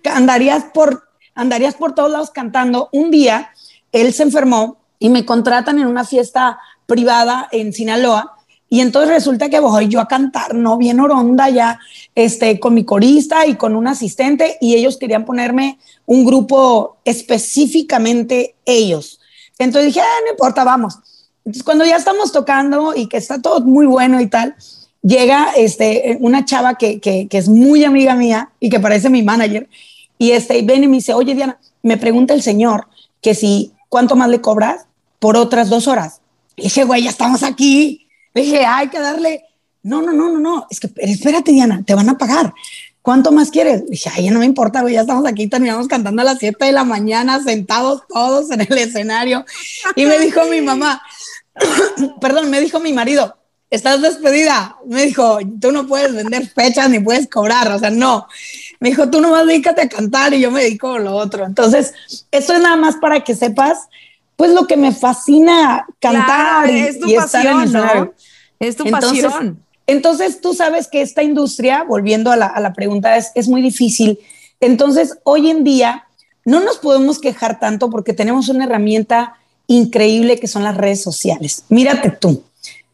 andarías 0.04 0.64
por, 0.74 1.08
andarías 1.34 1.74
por 1.76 1.94
todos 1.94 2.10
lados 2.10 2.30
cantando. 2.30 2.88
Un 2.92 3.10
día, 3.10 3.52
él 3.92 4.12
se 4.12 4.24
enfermó 4.24 4.78
y 4.98 5.08
me 5.08 5.24
contratan 5.24 5.78
en 5.78 5.86
una 5.86 6.04
fiesta 6.04 6.58
privada 6.86 7.48
en 7.52 7.72
Sinaloa 7.72 8.36
y 8.72 8.80
entonces 8.80 9.10
resulta 9.10 9.48
que 9.48 9.58
voy 9.58 9.88
yo 9.88 9.98
a 10.00 10.06
cantar, 10.06 10.54
¿no? 10.54 10.78
Bien 10.78 11.00
oronda 11.00 11.50
ya, 11.50 11.80
este, 12.14 12.60
con 12.60 12.72
mi 12.72 12.84
corista 12.84 13.44
y 13.44 13.56
con 13.56 13.74
un 13.74 13.88
asistente, 13.88 14.58
y 14.60 14.76
ellos 14.76 14.96
querían 14.96 15.24
ponerme 15.24 15.80
un 16.06 16.24
grupo 16.24 16.98
específicamente 17.04 18.54
ellos. 18.64 19.20
Entonces 19.58 19.86
dije, 19.86 20.00
ah, 20.00 20.20
no 20.24 20.30
importa, 20.30 20.62
vamos. 20.62 20.94
Entonces 21.44 21.64
cuando 21.64 21.84
ya 21.84 21.96
estamos 21.96 22.30
tocando 22.30 22.94
y 22.94 23.08
que 23.08 23.16
está 23.16 23.42
todo 23.42 23.60
muy 23.60 23.86
bueno 23.86 24.20
y 24.20 24.28
tal, 24.28 24.54
llega 25.02 25.50
este, 25.56 26.16
una 26.20 26.44
chava 26.44 26.78
que, 26.78 27.00
que, 27.00 27.26
que 27.26 27.38
es 27.38 27.48
muy 27.48 27.82
amiga 27.82 28.14
mía 28.14 28.52
y 28.60 28.70
que 28.70 28.78
parece 28.78 29.10
mi 29.10 29.24
manager, 29.24 29.68
y 30.16 30.30
este, 30.30 30.62
ven 30.62 30.84
y 30.84 30.86
me 30.86 30.98
dice, 30.98 31.12
oye 31.12 31.34
Diana, 31.34 31.58
me 31.82 31.96
pregunta 31.96 32.34
el 32.34 32.42
señor 32.42 32.86
que 33.20 33.34
si, 33.34 33.72
¿cuánto 33.88 34.14
más 34.14 34.28
le 34.28 34.40
cobras 34.40 34.86
por 35.18 35.36
otras 35.36 35.70
dos 35.70 35.88
horas? 35.88 36.20
Y 36.54 36.64
dije, 36.64 36.84
güey, 36.84 37.02
ya 37.02 37.10
estamos 37.10 37.42
aquí 37.42 38.06
dije, 38.34 38.64
hay 38.64 38.88
que 38.88 38.98
darle. 38.98 39.44
No, 39.82 40.02
no, 40.02 40.12
no, 40.12 40.28
no, 40.28 40.38
no. 40.38 40.66
Es 40.70 40.80
que 40.80 40.90
espérate, 40.96 41.52
Diana, 41.52 41.82
te 41.84 41.94
van 41.94 42.08
a 42.08 42.18
pagar. 42.18 42.52
¿Cuánto 43.02 43.32
más 43.32 43.50
quieres? 43.50 43.88
dije, 43.88 44.10
ay, 44.14 44.28
no 44.28 44.40
me 44.40 44.44
importa, 44.46 44.82
güey, 44.82 44.94
ya 44.94 45.00
estamos 45.00 45.26
aquí, 45.26 45.46
terminamos 45.46 45.88
cantando 45.88 46.20
a 46.20 46.24
las 46.26 46.38
7 46.38 46.66
de 46.66 46.72
la 46.72 46.84
mañana, 46.84 47.42
sentados 47.42 48.02
todos 48.08 48.50
en 48.50 48.60
el 48.60 48.78
escenario. 48.78 49.44
Y 49.96 50.04
me 50.04 50.18
dijo 50.18 50.44
mi 50.44 50.60
mamá, 50.60 51.00
perdón, 52.20 52.50
me 52.50 52.60
dijo 52.60 52.78
mi 52.78 52.92
marido, 52.92 53.36
estás 53.70 54.02
despedida. 54.02 54.76
Me 54.86 55.06
dijo, 55.06 55.38
tú 55.60 55.72
no 55.72 55.86
puedes 55.86 56.14
vender 56.14 56.46
fechas 56.48 56.90
ni 56.90 57.00
puedes 57.00 57.28
cobrar, 57.28 57.72
o 57.72 57.78
sea, 57.78 57.90
no. 57.90 58.26
Me 58.80 58.90
dijo, 58.90 59.08
tú 59.08 59.20
nomás 59.20 59.46
dedícate 59.46 59.82
a 59.82 59.88
cantar 59.88 60.34
y 60.34 60.40
yo 60.40 60.50
me 60.50 60.62
dedico 60.62 60.92
a 60.92 60.98
lo 60.98 61.14
otro. 61.14 61.46
Entonces, 61.46 61.94
esto 62.30 62.52
es 62.52 62.60
nada 62.60 62.76
más 62.76 62.96
para 62.96 63.24
que 63.24 63.34
sepas 63.34 63.88
pues 64.40 64.54
lo 64.54 64.66
que 64.66 64.78
me 64.78 64.90
fascina 64.90 65.86
cantar 65.98 66.70
y, 66.70 67.14
estar 67.14 67.44
en 67.44 67.60
el 67.60 67.72
¿no? 67.74 68.14
Es 68.58 68.74
tu 68.74 68.90
pasión. 68.90 69.62
Entonces 69.86 70.40
tú 70.40 70.54
sabes 70.54 70.88
que 70.88 71.02
esta 71.02 71.22
industria, 71.22 71.84
volviendo 71.86 72.32
a 72.32 72.38
la, 72.38 72.72
pregunta, 72.72 73.18
es, 73.18 73.32
es 73.34 73.48
muy 73.48 73.60
difícil. 73.60 74.18
Entonces 74.58 75.18
hoy 75.24 75.50
en 75.50 75.62
día 75.62 76.06
no 76.46 76.60
nos 76.60 76.78
podemos 76.78 77.18
quejar 77.18 77.60
tanto 77.60 77.90
porque 77.90 78.14
tenemos 78.14 78.48
una 78.48 78.64
herramienta 78.64 79.34
increíble 79.66 80.40
que 80.40 80.46
son 80.46 80.64
las 80.64 80.74
redes 80.74 81.02
sociales. 81.02 81.64
Mírate 81.68 82.08
tú, 82.10 82.42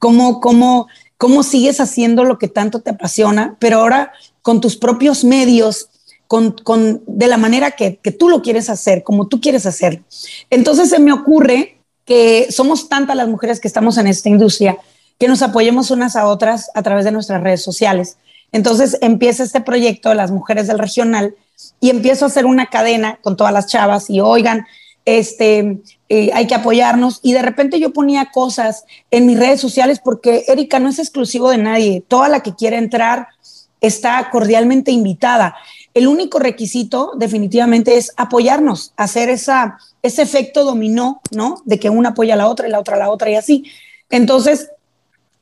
cómo, 0.00 0.40
cómo, 0.40 0.88
cómo 1.16 1.44
sigues 1.44 1.78
haciendo 1.78 2.24
lo 2.24 2.38
que 2.38 2.48
tanto 2.48 2.80
te 2.80 2.90
apasiona, 2.90 3.54
pero 3.61 3.78
ahora 3.78 4.11
con 4.42 4.61
tus 4.61 4.76
propios 4.76 5.22
medios, 5.22 5.90
con, 6.26 7.02
de 7.06 7.26
la 7.26 7.36
manera 7.36 7.72
que, 7.72 7.98
tú 8.18 8.28
lo 8.28 8.42
quieres 8.42 8.70
hacer, 8.70 9.02
como 9.02 9.28
tú 9.28 9.40
quieres 9.40 9.66
hacer. 9.66 10.02
Entonces 10.50 10.90
se 10.90 10.98
me 10.98 11.12
ocurre 11.12 11.78
que 12.04 12.48
somos 12.50 12.88
tantas 12.88 13.16
las 13.16 13.28
mujeres 13.28 13.60
que 13.60 13.68
estamos 13.68 13.98
en 13.98 14.06
esta 14.06 14.28
industria 14.28 14.78
que 15.18 15.28
nos 15.28 15.42
apoyemos 15.42 15.90
unas 15.90 16.14
a 16.14 16.26
otras 16.26 16.70
a 16.74 16.82
través 16.82 17.04
de 17.04 17.12
nuestras 17.12 17.42
redes 17.42 17.62
sociales. 17.62 18.18
Entonces 18.52 18.98
empieza 19.00 19.42
este 19.42 19.60
proyecto 19.60 20.10
de 20.10 20.14
las 20.14 20.30
mujeres 20.30 20.66
del 20.66 20.78
regional 20.78 21.34
y 21.80 21.90
empiezo 21.90 22.24
a 22.24 22.28
hacer 22.28 22.46
una 22.46 22.66
cadena 22.66 23.18
con 23.22 23.36
todas 23.36 23.52
las 23.52 23.66
chavas 23.66 24.10
y 24.10 24.20
oigan, 24.20 24.66
este, 25.04 25.78
eh, 26.08 26.30
hay 26.34 26.46
que 26.46 26.54
apoyarnos. 26.54 27.20
Y 27.22 27.32
de 27.32 27.42
repente 27.42 27.80
yo 27.80 27.92
ponía 27.92 28.30
cosas 28.30 28.84
en 29.10 29.26
mis 29.26 29.38
redes 29.38 29.60
sociales 29.60 30.00
porque 30.04 30.44
Erika 30.48 30.78
no 30.78 30.88
es 30.88 30.98
exclusivo 30.98 31.50
de 31.50 31.58
nadie. 31.58 32.04
Toda 32.06 32.28
la 32.28 32.40
que 32.40 32.54
quiera 32.54 32.76
entrar 32.76 33.28
está 33.80 34.28
cordialmente 34.30 34.90
invitada. 34.90 35.56
El 35.96 36.09
único 36.09 36.38
requisito 36.38 37.12
definitivamente 37.16 37.96
es 37.96 38.12
apoyarnos, 38.18 38.92
hacer 38.98 39.30
esa, 39.30 39.78
ese 40.02 40.20
efecto 40.20 40.62
dominó, 40.62 41.22
¿no? 41.30 41.62
De 41.64 41.80
que 41.80 41.88
una 41.88 42.11
apoya 42.11 42.35
a 42.35 42.37
la 42.37 42.48
otra 42.48 42.68
y 42.68 42.70
la 42.70 42.78
otra 42.78 42.96
a 42.96 42.98
la 42.98 43.09
otra 43.09 43.30
y 43.30 43.35
así. 43.35 43.64
Entonces, 44.11 44.68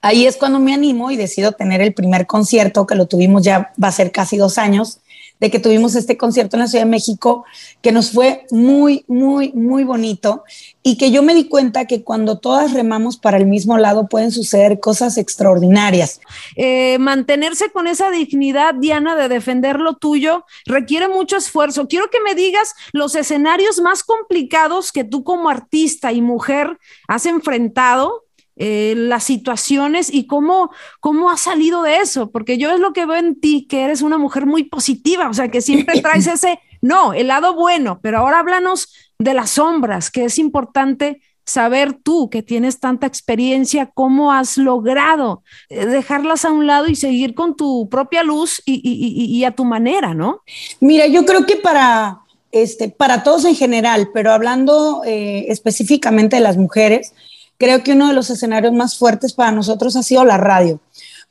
ahí 0.00 0.28
es 0.28 0.36
cuando 0.36 0.60
me 0.60 0.72
animo 0.72 1.10
y 1.10 1.16
decido 1.16 1.50
tener 1.50 1.80
el 1.80 1.92
primer 1.92 2.28
concierto, 2.28 2.86
que 2.86 2.94
lo 2.94 3.06
tuvimos 3.06 3.42
ya, 3.42 3.72
va 3.82 3.88
a 3.88 3.90
ser 3.90 4.12
casi 4.12 4.36
dos 4.36 4.56
años, 4.56 5.00
de 5.40 5.50
que 5.50 5.58
tuvimos 5.58 5.94
este 5.94 6.16
concierto 6.16 6.56
en 6.56 6.60
la 6.60 6.66
Ciudad 6.68 6.84
de 6.84 6.90
México, 6.90 7.44
que 7.82 7.92
nos 7.92 8.12
fue 8.12 8.46
muy, 8.50 9.04
muy, 9.08 9.52
muy 9.52 9.84
bonito 9.84 10.44
y 10.82 10.96
que 10.96 11.10
yo 11.10 11.22
me 11.22 11.34
di 11.34 11.48
cuenta 11.48 11.86
que 11.86 12.02
cuando 12.02 12.38
todas 12.38 12.72
remamos 12.72 13.16
para 13.16 13.36
el 13.36 13.46
mismo 13.46 13.76
lado 13.78 14.08
pueden 14.08 14.30
suceder 14.30 14.80
cosas 14.80 15.18
extraordinarias. 15.18 16.20
Eh, 16.56 16.98
mantenerse 16.98 17.70
con 17.70 17.86
esa 17.86 18.10
dignidad, 18.10 18.74
Diana, 18.74 19.16
de 19.16 19.28
defender 19.28 19.80
lo 19.80 19.94
tuyo, 19.94 20.44
requiere 20.66 21.08
mucho 21.08 21.36
esfuerzo. 21.36 21.88
Quiero 21.88 22.08
que 22.10 22.20
me 22.20 22.34
digas 22.34 22.74
los 22.92 23.14
escenarios 23.14 23.80
más 23.80 24.02
complicados 24.02 24.92
que 24.92 25.04
tú 25.04 25.24
como 25.24 25.48
artista 25.48 26.12
y 26.12 26.20
mujer 26.20 26.78
has 27.08 27.26
enfrentado 27.26 28.23
eh, 28.56 28.94
las 28.96 29.24
situaciones 29.24 30.12
y 30.12 30.26
cómo, 30.26 30.70
cómo 31.00 31.30
has 31.30 31.40
salido 31.40 31.82
de 31.82 31.96
eso, 31.96 32.30
porque 32.30 32.56
yo 32.56 32.70
es 32.70 32.78
lo 32.78 32.92
que 32.92 33.06
veo 33.06 33.16
en 33.16 33.40
ti, 33.40 33.66
que 33.68 33.82
eres 33.82 34.00
una 34.00 34.16
mujer 34.16 34.46
muy 34.46 34.64
positiva, 34.64 35.28
o 35.28 35.34
sea, 35.34 35.48
que 35.48 35.60
siempre 35.60 36.00
traes 36.00 36.26
ese, 36.28 36.60
no, 36.80 37.14
el 37.14 37.28
lado 37.28 37.54
bueno, 37.54 37.98
pero 38.02 38.18
ahora 38.18 38.38
háblanos 38.38 38.94
de 39.18 39.34
las 39.34 39.50
sombras, 39.50 40.10
que 40.10 40.24
es 40.24 40.38
importante 40.38 41.20
saber 41.44 41.94
tú 41.94 42.30
que 42.30 42.42
tienes 42.42 42.80
tanta 42.80 43.06
experiencia, 43.06 43.90
cómo 43.92 44.32
has 44.32 44.56
logrado 44.56 45.42
eh, 45.68 45.86
dejarlas 45.86 46.44
a 46.44 46.52
un 46.52 46.66
lado 46.66 46.86
y 46.86 46.94
seguir 46.94 47.34
con 47.34 47.56
tu 47.56 47.88
propia 47.88 48.22
luz 48.22 48.62
y, 48.64 49.44
a 49.44 49.50
tu 49.50 49.64
manera, 49.64 50.14
¿no? 50.14 50.42
Mira, 50.80 51.06
yo 51.06 51.26
creo 51.26 51.44
que 51.44 51.56
para, 51.56 52.20
este, 52.50 52.88
para 52.88 53.22
todos 53.22 53.44
en 53.44 53.56
general, 53.56 54.10
pero 54.14 54.32
hablando 54.32 55.02
eh, 55.04 55.46
específicamente 55.48 56.36
de 56.36 56.42
las 56.42 56.56
mujeres, 56.56 57.12
creo 57.58 57.82
que 57.82 57.92
uno 57.92 58.08
de 58.08 58.14
los 58.14 58.30
escenarios 58.30 58.72
más 58.72 58.96
fuertes 58.96 59.32
para 59.32 59.52
nosotros 59.52 59.96
ha 59.96 60.02
sido 60.02 60.24
la 60.24 60.36
radio, 60.36 60.80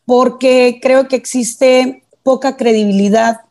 porque 0.05 0.79
creo 0.81 1.07
que 1.07 1.15
existe 1.15 2.03
poca 2.23 2.57
credibilidad, 2.57 3.41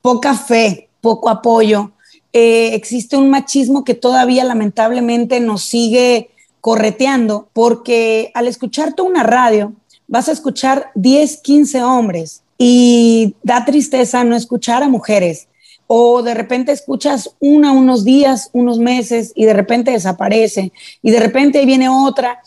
poca 0.00 0.34
fe, 0.34 0.88
poco 1.00 1.28
apoyo 1.28 1.92
eh, 2.32 2.74
existe 2.74 3.16
un 3.16 3.28
machismo 3.28 3.84
que 3.84 3.94
todavía 3.94 4.44
lamentablemente 4.44 5.38
nos 5.40 5.64
sigue 5.64 6.30
correteando, 6.60 7.48
porque 7.52 8.30
al 8.34 8.48
escuchar 8.48 8.94
tú 8.94 9.04
una 9.04 9.22
radio, 9.22 9.74
vas 10.06 10.28
a 10.28 10.32
escuchar 10.32 10.90
10, 10.94 11.38
15 11.38 11.82
hombres 11.82 12.42
y 12.56 13.34
da 13.42 13.64
tristeza 13.64 14.24
no 14.24 14.36
escuchar 14.36 14.82
a 14.82 14.88
mujeres. 14.88 15.48
O 15.86 16.22
de 16.22 16.34
repente 16.34 16.72
escuchas 16.72 17.34
una 17.40 17.72
unos 17.72 18.04
días, 18.04 18.50
unos 18.52 18.78
meses 18.78 19.32
y 19.34 19.44
de 19.44 19.52
repente 19.52 19.90
desaparece 19.90 20.72
y 21.02 21.10
de 21.10 21.20
repente 21.20 21.64
viene 21.66 21.88
otra 21.88 22.40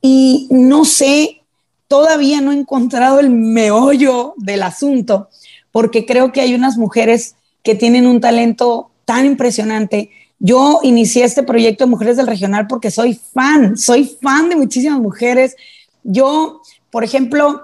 y 0.00 0.48
no 0.50 0.84
sé, 0.84 1.42
todavía 1.88 2.40
no 2.40 2.52
he 2.52 2.56
encontrado 2.56 3.20
el 3.20 3.30
meollo 3.30 4.34
del 4.36 4.62
asunto 4.62 5.28
porque 5.72 6.06
creo 6.06 6.32
que 6.32 6.40
hay 6.40 6.54
unas 6.54 6.76
mujeres 6.76 7.34
que 7.62 7.74
tienen 7.74 8.06
un 8.06 8.20
talento 8.20 8.90
tan 9.04 9.24
impresionante. 9.24 10.10
Yo 10.38 10.80
inicié 10.82 11.24
este 11.24 11.42
proyecto 11.42 11.84
de 11.84 11.90
Mujeres 11.90 12.16
del 12.16 12.26
Regional 12.26 12.66
porque 12.66 12.90
soy 12.90 13.14
fan, 13.14 13.76
soy 13.76 14.16
fan 14.20 14.48
de 14.48 14.56
muchísimas 14.56 15.00
mujeres. 15.00 15.56
Yo, 16.02 16.60
por 16.90 17.04
ejemplo, 17.04 17.62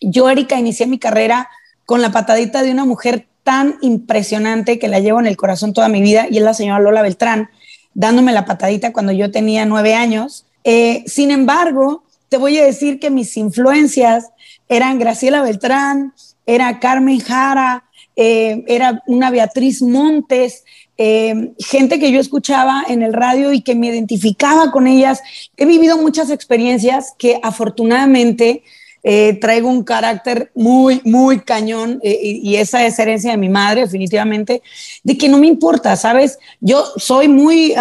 yo, 0.00 0.28
Erika, 0.28 0.58
inicié 0.58 0.86
mi 0.86 0.98
carrera 0.98 1.48
con 1.84 2.00
la 2.00 2.12
patadita 2.12 2.62
de 2.62 2.72
una 2.72 2.84
mujer 2.84 3.26
tan 3.44 3.76
impresionante 3.82 4.78
que 4.78 4.88
la 4.88 4.98
llevo 4.98 5.20
en 5.20 5.26
el 5.26 5.36
corazón 5.36 5.72
toda 5.72 5.88
mi 5.88 6.02
vida 6.02 6.26
y 6.28 6.38
es 6.38 6.42
la 6.42 6.54
señora 6.54 6.80
Lola 6.80 7.02
Beltrán, 7.02 7.50
dándome 7.92 8.32
la 8.32 8.46
patadita 8.46 8.92
cuando 8.92 9.12
yo 9.12 9.30
tenía 9.30 9.66
nueve 9.66 9.94
años. 9.94 10.46
Eh, 10.64 11.04
sin 11.06 11.30
embargo, 11.30 12.02
te 12.28 12.38
voy 12.38 12.58
a 12.58 12.64
decir 12.64 12.98
que 12.98 13.10
mis 13.10 13.36
influencias 13.36 14.30
eran 14.68 14.98
Graciela 14.98 15.42
Beltrán, 15.42 16.14
era 16.46 16.80
Carmen 16.80 17.20
Jara, 17.20 17.84
eh, 18.16 18.64
era 18.66 19.02
una 19.06 19.30
Beatriz 19.30 19.82
Montes, 19.82 20.64
eh, 20.96 21.52
gente 21.58 21.98
que 21.98 22.12
yo 22.12 22.20
escuchaba 22.20 22.84
en 22.88 23.02
el 23.02 23.12
radio 23.12 23.52
y 23.52 23.60
que 23.60 23.74
me 23.74 23.88
identificaba 23.88 24.70
con 24.70 24.86
ellas. 24.86 25.20
He 25.56 25.66
vivido 25.66 25.98
muchas 25.98 26.30
experiencias 26.30 27.14
que 27.18 27.40
afortunadamente 27.42 28.62
eh, 29.04 29.38
traigo 29.40 29.68
un 29.68 29.84
carácter 29.84 30.50
muy, 30.54 31.00
muy 31.04 31.40
cañón 31.40 32.00
y, 32.02 32.56
esa 32.56 32.84
es 32.84 32.98
herencia 32.98 33.30
de 33.30 33.36
mi 33.36 33.48
madre, 33.48 33.82
definitivamente, 33.82 34.62
de 35.02 35.18
que 35.18 35.28
no 35.28 35.38
me 35.38 35.46
importa, 35.46 35.94
¿sabes? 35.94 36.38
Yo 36.60 36.84
soy 36.96 37.28
muy 37.28 37.74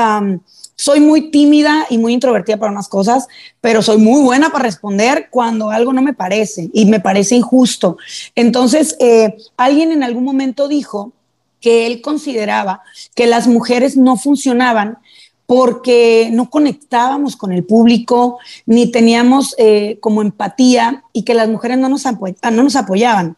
soy 0.75 0.99
muy 0.99 1.29
tímida 1.31 1.85
y 1.89 1.97
muy 1.97 2.13
introvertida 2.13 2.57
para 2.57 2.71
unas 2.71 2.87
cosas, 2.87 3.27
pero 3.61 3.81
soy 3.81 3.97
muy 3.97 4.21
buena 4.21 4.49
para 4.49 4.65
responder 4.65 5.27
cuando 5.29 5.69
algo 5.69 5.93
no 5.93 6.01
me 6.01 6.13
parece 6.13 6.69
y 6.73 6.85
me 6.85 6.99
parece 6.99 7.35
injusto. 7.35 7.97
Entonces, 8.35 8.97
eh, 8.99 9.37
alguien 9.55 9.91
en 9.91 10.03
algún 10.03 10.23
momento 10.23 10.67
dijo 10.67 11.13
que 11.61 11.87
él 11.87 12.01
consideraba 12.01 12.81
que 13.15 13.27
las 13.27 13.47
mujeres 13.47 13.95
no 13.95 14.17
funcionaban 14.17 14.97
porque 15.45 16.29
no 16.31 16.49
conectábamos 16.49 17.35
con 17.35 17.51
el 17.51 17.63
público, 17.63 18.39
ni 18.65 18.91
teníamos 18.91 19.55
eh, 19.57 19.97
como 19.99 20.21
empatía 20.21 21.03
y 21.11 21.23
que 21.23 21.33
las 21.33 21.49
mujeres 21.49 21.77
no 21.77 21.89
nos, 21.89 22.05
no 22.05 22.63
nos 22.63 22.75
apoyaban. 22.75 23.37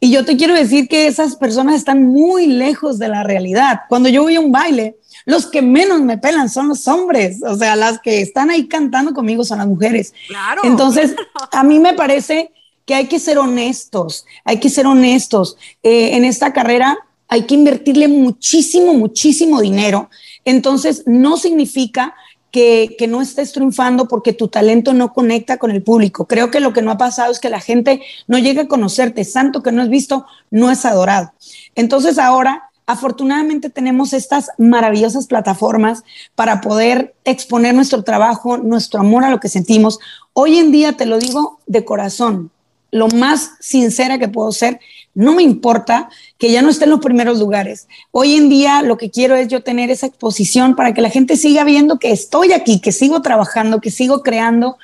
Y 0.00 0.10
yo 0.10 0.24
te 0.24 0.36
quiero 0.36 0.54
decir 0.54 0.88
que 0.88 1.06
esas 1.06 1.36
personas 1.36 1.76
están 1.76 2.02
muy 2.04 2.46
lejos 2.46 2.98
de 2.98 3.08
la 3.08 3.22
realidad. 3.22 3.82
Cuando 3.88 4.08
yo 4.08 4.22
voy 4.22 4.34
a 4.34 4.40
un 4.40 4.52
baile, 4.52 4.96
los 5.24 5.46
que 5.46 5.62
menos 5.62 6.02
me 6.02 6.18
pelan 6.18 6.50
son 6.50 6.68
los 6.68 6.86
hombres, 6.88 7.42
o 7.42 7.56
sea, 7.56 7.76
las 7.76 8.00
que 8.00 8.20
están 8.20 8.50
ahí 8.50 8.68
cantando 8.68 9.14
conmigo 9.14 9.44
son 9.44 9.58
las 9.58 9.66
mujeres. 9.66 10.12
Claro. 10.28 10.62
Entonces, 10.64 11.14
a 11.52 11.64
mí 11.64 11.78
me 11.78 11.94
parece 11.94 12.52
que 12.84 12.94
hay 12.94 13.06
que 13.06 13.18
ser 13.18 13.38
honestos, 13.38 14.26
hay 14.44 14.58
que 14.60 14.68
ser 14.68 14.86
honestos. 14.86 15.56
Eh, 15.82 16.16
en 16.16 16.24
esta 16.24 16.52
carrera 16.52 16.98
hay 17.28 17.42
que 17.46 17.54
invertirle 17.54 18.08
muchísimo, 18.08 18.92
muchísimo 18.92 19.60
dinero. 19.60 20.10
Entonces, 20.44 21.02
no 21.06 21.36
significa 21.36 22.14
que, 22.50 22.96
no 23.08 23.20
estés 23.20 23.52
triunfando 23.52 24.06
porque 24.06 24.32
tu 24.32 24.48
talento 24.48 24.94
no 24.94 25.12
conecta 25.12 25.56
con 25.56 25.70
el 25.70 25.82
público. 25.82 26.26
Creo 26.26 26.50
que 26.50 26.60
lo 26.60 26.72
que 26.72 26.82
no 26.82 26.92
ha 26.92 26.98
pasado 26.98 27.32
es 27.32 27.40
que 27.40 27.50
la 27.50 27.60
gente 27.60 28.02
no 28.28 28.38
llega 28.38 28.62
a 28.62 28.68
conocerte. 28.68 29.24
Santo 29.24 29.62
que 29.62 29.72
no 29.72 29.82
es 29.82 29.88
visto, 29.88 30.26
no 30.50 30.70
es 30.70 30.84
adorado. 30.84 31.32
Entonces 31.74 32.18
ahora 32.18 32.70
Afortunadamente 32.86 33.70
tenemos 33.70 34.12
estas 34.12 34.50
maravillosas 34.58 35.26
plataformas 35.26 36.04
para 36.34 36.60
poder 36.60 37.14
exponer 37.24 37.74
nuestro 37.74 38.04
trabajo, 38.04 38.58
nuestro 38.58 39.00
amor 39.00 39.24
a 39.24 39.30
lo 39.30 39.40
que 39.40 39.48
sentimos. 39.48 40.00
Hoy 40.34 40.58
en 40.58 40.70
día, 40.70 40.92
te 40.94 41.06
lo 41.06 41.18
digo 41.18 41.60
de 41.66 41.84
corazón, 41.86 42.50
lo 42.90 43.08
más 43.08 43.52
sincera 43.58 44.18
que 44.18 44.28
puedo 44.28 44.52
ser, 44.52 44.80
no 45.14 45.34
me 45.34 45.42
importa 45.42 46.08
que 46.38 46.50
ya 46.50 46.62
no 46.62 46.70
esté 46.70 46.84
en 46.84 46.90
los 46.90 47.00
primeros 47.00 47.38
lugares. 47.38 47.88
Hoy 48.10 48.34
en 48.34 48.48
día 48.48 48.82
lo 48.82 48.96
que 48.96 49.10
quiero 49.10 49.36
es 49.36 49.48
yo 49.48 49.62
tener 49.62 49.90
esa 49.90 50.06
exposición 50.06 50.74
para 50.74 50.92
que 50.92 51.00
la 51.00 51.10
gente 51.10 51.36
siga 51.36 51.64
viendo 51.64 51.98
que 51.98 52.10
estoy 52.10 52.52
aquí, 52.52 52.80
que 52.80 52.92
sigo 52.92 53.22
trabajando, 53.22 53.80
que 53.80 53.90
sigo 53.90 54.22
creando. 54.22 54.76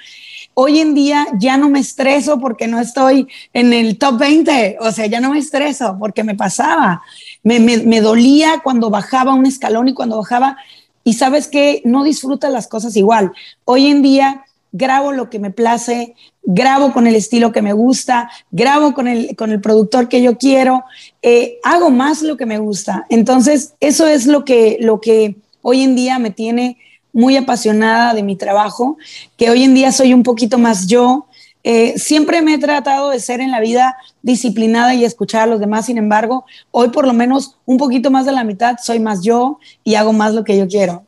Hoy 0.55 0.81
en 0.81 0.95
día 0.95 1.27
ya 1.39 1.57
no 1.57 1.69
me 1.69 1.81
estreso 1.81 2.39
porque 2.39 2.67
no 2.67 2.81
estoy 2.81 3.29
en 3.53 3.73
el 3.73 3.99
top 3.99 4.19
20, 4.19 4.79
o 4.81 4.93
sea, 4.93 5.07
ya 5.07 5.21
no 5.21 5.31
me 5.31 5.39
estreso 5.39 5.97
porque 5.99 6.23
me 6.23 6.35
pasaba. 6.35 7.03
Me, 7.43 8.01
dolía 8.01 8.61
cuando 8.63 8.91
bajaba 8.91 9.35
un 9.35 9.47
escalón 9.47 9.89
y 9.89 9.95
cuando 9.95 10.19
bajaba, 10.19 10.59
y 11.03 11.15
sabes 11.15 11.49
que 11.49 11.81
no 11.85 12.05
disfrutas 12.05 12.53
las 12.53 12.69
cosas 12.69 12.97
igual. 12.97 13.33
Hoy 13.65 13.87
en 13.87 14.03
día 14.03 14.45
grabo 14.73 15.13
lo 15.13 15.31
que 15.31 15.39
me 15.39 15.51
place, 15.51 16.15
grabo 16.43 16.93
con 16.93 17.07
el 17.07 17.15
estilo 17.15 17.53
que 17.53 17.63
me 17.63 17.73
gusta, 17.73 18.31
grabo 18.51 18.95
con 18.95 19.09
el, 19.09 19.37
con 19.37 19.51
el 19.51 19.61
productor 19.61 20.09
que 20.09 20.23
yo 20.23 20.39
quiero, 20.39 20.85
eh, 21.23 21.59
hago 21.63 21.91
más 21.91 22.23
lo 22.23 22.37
que 22.37 22.47
me 22.47 22.59
gusta. 22.59 23.07
Entonces, 23.09 23.75
eso 23.81 24.07
es 24.07 24.27
lo 24.27 24.45
que, 24.45 24.79
lo 24.81 25.01
que 25.01 25.37
hoy 25.63 25.83
en 25.83 25.95
día 25.95 26.19
me 26.19 26.31
tiene 26.31 26.79
muy 27.13 27.37
apasionada 27.37 28.15
de 28.15 28.23
mi 28.23 28.37
trabajo, 28.37 28.97
que 29.37 29.51
hoy 29.51 29.65
en 29.65 29.75
día 29.75 29.93
soy 29.93 30.15
un 30.15 30.23
poquito 30.23 30.59
más 30.59 30.87
yo, 30.87 31.27
eh, 31.63 31.99
siempre 31.99 32.41
me 32.41 32.55
he 32.55 32.59
tratado 32.59 33.11
de 33.11 33.21
ser 33.21 33.41
en 33.41 33.51
la 33.51 33.61
vida 33.61 33.97
disciplinada 34.23 34.95
y 34.95 35.05
escuchar 35.05 35.43
a 35.43 35.47
los 35.47 35.61
demás, 35.61 35.87
sin 35.87 35.99
embargo, 35.99 36.47
hoy 36.71 36.89
por 36.89 37.07
lo 37.07 37.13
menos 37.13 37.59
un 37.67 37.77
poquito 37.77 38.11
más 38.11 38.25
de 38.25 38.33
la 38.33 38.45
mitad 38.45 38.77
soy 38.83 38.99
más 38.99 39.23
yo 39.23 39.59
y 39.85 39.95
hago 39.97 40.13
más 40.13 40.33
lo 40.33 40.45
que 40.45 40.57
yo 40.57 40.67
quiero. 40.69 41.05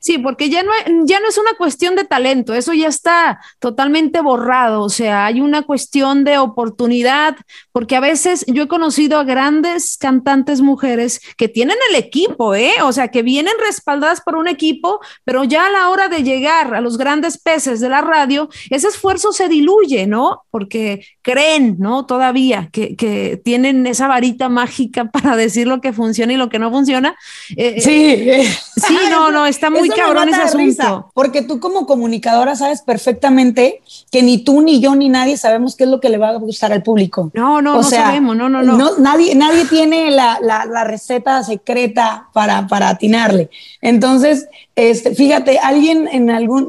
Sí, 0.00 0.16
porque 0.16 0.48
ya 0.48 0.62
no, 0.62 0.72
ya 1.04 1.20
no 1.20 1.28
es 1.28 1.36
una 1.36 1.52
cuestión 1.58 1.94
de 1.94 2.04
talento, 2.04 2.54
eso 2.54 2.72
ya 2.72 2.88
está 2.88 3.38
totalmente 3.58 4.22
borrado, 4.22 4.82
o 4.82 4.88
sea, 4.88 5.26
hay 5.26 5.42
una 5.42 5.60
cuestión 5.60 6.24
de 6.24 6.38
oportunidad, 6.38 7.36
porque 7.70 7.96
a 7.96 8.00
veces 8.00 8.46
yo 8.48 8.62
he 8.62 8.68
conocido 8.68 9.18
a 9.18 9.24
grandes 9.24 9.98
cantantes 9.98 10.62
mujeres 10.62 11.20
que 11.36 11.48
tienen 11.48 11.76
el 11.90 11.96
equipo, 11.96 12.54
¿eh? 12.54 12.72
O 12.82 12.92
sea, 12.92 13.08
que 13.08 13.22
vienen 13.22 13.52
respaldadas 13.62 14.22
por 14.22 14.36
un 14.36 14.48
equipo, 14.48 15.00
pero 15.24 15.44
ya 15.44 15.66
a 15.66 15.70
la 15.70 15.90
hora 15.90 16.08
de 16.08 16.22
llegar 16.22 16.74
a 16.74 16.80
los 16.80 16.96
grandes 16.96 17.36
peces 17.36 17.78
de 17.80 17.90
la 17.90 18.00
radio, 18.00 18.48
ese 18.70 18.88
esfuerzo 18.88 19.32
se 19.32 19.48
diluye, 19.48 20.06
¿no? 20.06 20.44
Porque 20.50 21.04
creen, 21.30 21.76
¿no? 21.78 22.06
Todavía 22.06 22.68
que, 22.72 22.96
que 22.96 23.40
tienen 23.44 23.86
esa 23.86 24.08
varita 24.08 24.48
mágica 24.48 25.04
para 25.12 25.36
decir 25.36 25.66
lo 25.66 25.80
que 25.80 25.92
funciona 25.92 26.32
y 26.32 26.36
lo 26.36 26.48
que 26.48 26.58
no 26.58 26.70
funciona. 26.70 27.16
Eh, 27.56 27.74
eh, 27.76 27.80
sí. 27.80 28.82
sí, 28.86 28.96
no, 29.10 29.30
no, 29.30 29.46
está 29.46 29.70
muy 29.70 29.88
cabrón 29.88 30.28
ese 30.28 30.42
asunto. 30.42 31.10
porque 31.14 31.42
tú 31.42 31.60
como 31.60 31.86
comunicadora 31.86 32.56
sabes 32.56 32.82
perfectamente 32.82 33.80
que 34.10 34.22
ni 34.22 34.38
tú 34.38 34.60
ni 34.62 34.80
yo 34.80 34.94
ni 34.96 35.08
nadie 35.08 35.36
sabemos 35.36 35.76
qué 35.76 35.84
es 35.84 35.90
lo 35.90 36.00
que 36.00 36.08
le 36.08 36.18
va 36.18 36.30
a 36.30 36.36
gustar 36.36 36.72
al 36.72 36.82
público. 36.82 37.30
No, 37.34 37.62
no, 37.62 37.76
no 37.76 37.82
sabemos, 37.82 38.36
no, 38.36 38.48
no, 38.48 38.62
no. 38.62 38.98
nadie, 38.98 39.34
nadie 39.34 39.64
tiene 39.66 40.10
la, 40.10 40.38
la, 40.40 40.84
receta 40.84 41.42
secreta 41.44 42.28
para, 42.32 42.66
para 42.66 42.88
atinarle. 42.88 43.50
Entonces, 43.80 44.48
este, 44.74 45.14
fíjate, 45.14 45.58
alguien 45.58 46.08
en 46.10 46.30
algún, 46.30 46.68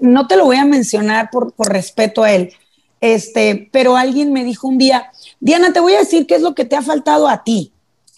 no 0.00 0.26
te 0.26 0.36
lo 0.36 0.44
voy 0.44 0.56
a 0.56 0.64
mencionar 0.64 1.30
por, 1.30 1.52
por 1.52 1.68
respeto 1.68 2.24
a 2.24 2.32
él, 2.32 2.52
este, 3.04 3.68
pero 3.70 3.98
alguien 3.98 4.32
me 4.32 4.44
dijo 4.44 4.66
un 4.66 4.78
día, 4.78 5.10
Diana, 5.38 5.74
te 5.74 5.80
voy 5.80 5.92
a 5.92 5.98
decir 5.98 6.26
qué 6.26 6.36
es 6.36 6.40
lo 6.40 6.54
que 6.54 6.64
te 6.64 6.74
ha 6.74 6.80
faltado 6.80 7.28
a 7.28 7.44
ti. 7.44 7.70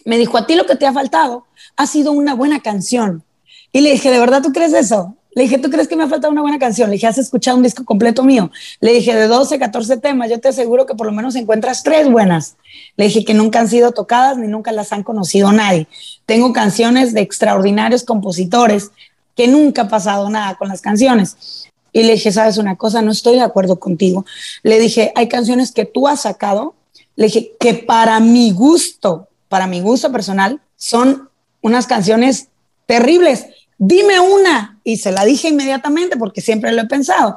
Me 0.04 0.16
dijo, 0.16 0.38
a 0.38 0.46
ti 0.46 0.54
lo 0.54 0.64
que 0.64 0.76
te 0.76 0.86
ha 0.86 0.92
faltado 0.92 1.44
ha 1.76 1.88
sido 1.88 2.12
una 2.12 2.34
buena 2.34 2.60
canción. 2.60 3.24
Y 3.72 3.80
le 3.80 3.90
dije, 3.90 4.12
¿de 4.12 4.20
verdad 4.20 4.42
tú 4.42 4.52
crees 4.52 4.72
eso? 4.72 5.16
Le 5.34 5.42
dije, 5.42 5.58
¿tú 5.58 5.70
crees 5.70 5.88
que 5.88 5.96
me 5.96 6.04
ha 6.04 6.08
faltado 6.08 6.32
una 6.32 6.40
buena 6.40 6.60
canción? 6.60 6.88
Le 6.88 6.94
dije, 6.94 7.08
¿has 7.08 7.18
escuchado 7.18 7.56
un 7.56 7.64
disco 7.64 7.84
completo 7.84 8.22
mío? 8.22 8.52
Le 8.78 8.92
dije, 8.92 9.12
de 9.12 9.26
12, 9.26 9.58
14 9.58 9.96
temas, 9.96 10.30
yo 10.30 10.38
te 10.38 10.48
aseguro 10.48 10.86
que 10.86 10.94
por 10.94 11.08
lo 11.08 11.12
menos 11.12 11.34
encuentras 11.34 11.82
tres 11.82 12.08
buenas. 12.08 12.56
Le 12.96 13.06
dije 13.06 13.24
que 13.24 13.34
nunca 13.34 13.58
han 13.58 13.68
sido 13.68 13.90
tocadas 13.90 14.38
ni 14.38 14.46
nunca 14.46 14.70
las 14.70 14.92
han 14.92 15.02
conocido 15.02 15.50
nadie. 15.50 15.88
Tengo 16.26 16.52
canciones 16.52 17.12
de 17.12 17.22
extraordinarios 17.22 18.04
compositores 18.04 18.92
que 19.34 19.48
nunca 19.48 19.82
ha 19.82 19.88
pasado 19.88 20.30
nada 20.30 20.54
con 20.54 20.68
las 20.68 20.80
canciones. 20.80 21.65
Y 21.96 22.02
le 22.02 22.12
dije, 22.12 22.32
¿sabes 22.32 22.58
una 22.58 22.76
cosa? 22.76 23.02
No 23.02 23.12
estoy 23.12 23.36
de 23.36 23.42
acuerdo 23.42 23.80
contigo. 23.80 24.26
Le 24.62 24.78
dije, 24.78 25.12
hay 25.14 25.28
canciones 25.28 25.72
que 25.72 25.84
tú 25.84 26.08
has 26.08 26.22
sacado. 26.22 26.74
Le 27.16 27.26
dije, 27.26 27.52
que 27.58 27.74
para 27.74 28.20
mi 28.20 28.52
gusto, 28.52 29.28
para 29.48 29.66
mi 29.66 29.80
gusto 29.80 30.12
personal, 30.12 30.60
son 30.76 31.30
unas 31.62 31.86
canciones 31.86 32.48
terribles 32.86 33.46
dime 33.78 34.20
una. 34.20 34.78
Y 34.84 34.98
se 34.98 35.12
la 35.12 35.24
dije 35.24 35.48
inmediatamente 35.48 36.16
porque 36.16 36.40
siempre 36.40 36.72
lo 36.72 36.82
he 36.82 36.86
pensado. 36.86 37.36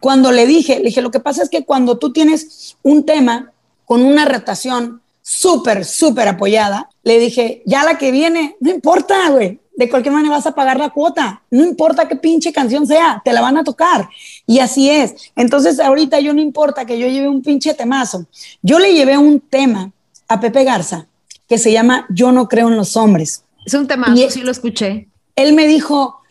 Cuando 0.00 0.32
le 0.32 0.46
dije, 0.46 0.78
le 0.78 0.86
dije, 0.86 1.02
lo 1.02 1.10
que 1.10 1.20
pasa 1.20 1.42
es 1.42 1.48
que 1.48 1.64
cuando 1.64 1.98
tú 1.98 2.12
tienes 2.12 2.76
un 2.82 3.04
tema 3.04 3.52
con 3.84 4.02
una 4.02 4.24
rotación 4.24 5.00
súper, 5.22 5.84
súper 5.84 6.28
apoyada, 6.28 6.90
le 7.02 7.18
dije, 7.18 7.62
ya 7.66 7.84
la 7.84 7.98
que 7.98 8.10
viene, 8.10 8.56
no 8.60 8.70
importa, 8.70 9.30
güey, 9.30 9.60
de 9.78 9.88
cualquier 9.88 10.12
manera 10.12 10.34
vas 10.34 10.46
a 10.46 10.56
pagar 10.56 10.76
la 10.76 10.90
cuota, 10.90 11.40
no 11.52 11.64
importa 11.64 12.08
qué 12.08 12.16
pinche 12.16 12.52
canción 12.52 12.84
sea, 12.84 13.22
te 13.24 13.32
la 13.32 13.40
van 13.40 13.58
a 13.58 13.62
tocar. 13.62 14.08
Y 14.44 14.58
así 14.58 14.90
es. 14.90 15.30
Entonces, 15.36 15.78
ahorita 15.78 16.18
yo 16.18 16.34
no 16.34 16.40
importa 16.40 16.84
que 16.84 16.98
yo 16.98 17.06
lleve 17.06 17.28
un 17.28 17.42
pinche 17.42 17.74
temazo. 17.74 18.26
Yo 18.60 18.80
le 18.80 18.92
llevé 18.92 19.16
un 19.16 19.38
tema 19.38 19.92
a 20.26 20.40
Pepe 20.40 20.64
Garza 20.64 21.06
que 21.48 21.58
se 21.58 21.70
llama 21.70 22.06
Yo 22.10 22.32
no 22.32 22.48
creo 22.48 22.66
en 22.66 22.76
los 22.76 22.96
hombres. 22.96 23.44
Es 23.64 23.72
un 23.74 23.86
temazo, 23.86 24.30
sí 24.30 24.40
lo 24.40 24.50
escuché. 24.50 25.06
Él 25.36 25.52
me 25.52 25.68
dijo, 25.68 26.22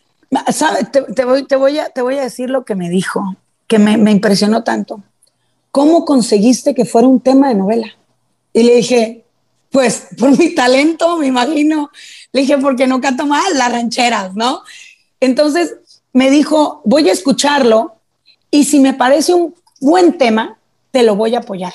Te, 1.16 1.24
voy, 1.24 1.46
te, 1.46 1.56
voy 1.56 1.80
a, 1.80 1.88
te 1.88 2.02
voy 2.02 2.16
a 2.16 2.24
decir 2.24 2.50
lo 2.50 2.66
que 2.66 2.76
me 2.76 2.90
dijo, 2.90 3.38
que 3.68 3.80
me, 3.80 3.96
me 3.96 4.12
impresionó 4.12 4.66
tanto. 4.66 5.02
¿Cómo 5.72 6.04
conseguiste 6.04 6.76
que 6.76 6.84
fuera 6.84 7.08
un 7.08 7.22
tema 7.22 7.48
de 7.48 7.56
novela? 7.56 7.96
Y 8.52 8.64
le 8.64 8.76
dije, 8.76 9.24
pues 9.72 10.08
por 10.18 10.38
mi 10.38 10.54
talento, 10.56 11.18
me 11.18 11.28
imagino. 11.28 11.92
Le 12.32 12.42
dije, 12.42 12.58
porque 12.58 12.88
no 12.88 13.02
canto 13.02 13.26
mal 13.26 13.58
las 13.58 13.72
rancheras, 13.72 14.36
¿no? 14.36 14.62
Entonces 15.20 15.76
me 16.14 16.30
dijo, 16.30 16.82
voy 16.86 17.10
a 17.10 17.14
escucharlo 17.14 17.96
y 18.50 18.64
si 18.64 18.80
me 18.80 18.94
parece 18.94 19.34
un 19.34 19.56
buen 19.80 20.18
tema, 20.18 20.58
te 20.92 21.04
lo 21.04 21.16
voy 21.16 21.36
a 21.36 21.40
apoyar. 21.40 21.74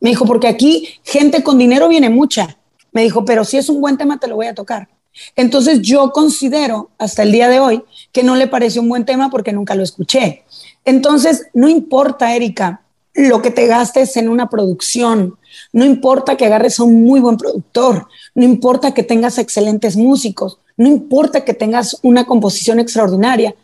Me 0.00 0.10
dijo, 0.10 0.24
porque 0.24 0.48
aquí 0.48 0.88
gente 1.04 1.42
con 1.42 1.58
dinero 1.58 1.88
viene 1.88 2.10
mucha. 2.10 2.56
Me 2.92 3.02
dijo, 3.02 3.24
pero 3.24 3.44
si 3.44 3.56
es 3.56 3.68
un 3.68 3.80
buen 3.80 3.96
tema, 3.96 4.18
te 4.18 4.28
lo 4.28 4.36
voy 4.36 4.46
a 4.46 4.54
tocar. 4.54 4.88
Entonces 5.36 5.80
yo 5.82 6.10
considero 6.12 6.90
hasta 6.98 7.22
el 7.22 7.32
día 7.32 7.48
de 7.48 7.60
hoy 7.60 7.84
que 8.12 8.22
no 8.22 8.36
le 8.36 8.46
pareció 8.46 8.82
un 8.82 8.88
buen 8.88 9.04
tema 9.04 9.30
porque 9.30 9.52
nunca 9.52 9.74
lo 9.74 9.82
escuché. 9.82 10.44
Entonces, 10.84 11.46
no 11.52 11.68
importa, 11.68 12.34
Erika, 12.34 12.82
lo 13.14 13.42
que 13.42 13.50
te 13.50 13.66
gastes 13.66 14.16
en 14.16 14.28
una 14.28 14.48
producción, 14.48 15.36
no 15.72 15.84
importa 15.84 16.36
que 16.36 16.46
agarres 16.46 16.80
a 16.80 16.84
un 16.84 17.04
muy 17.04 17.20
buen 17.20 17.36
productor, 17.36 18.08
no 18.34 18.44
importa 18.44 18.94
que 18.94 19.02
tengas 19.02 19.38
excelentes 19.38 19.96
músicos, 19.96 20.58
no 20.76 20.88
importa 20.88 21.44
que 21.44 21.54
tengas 21.54 21.98
una 22.02 22.24
composición 22.24 22.80
extraordinaria, 22.80 23.54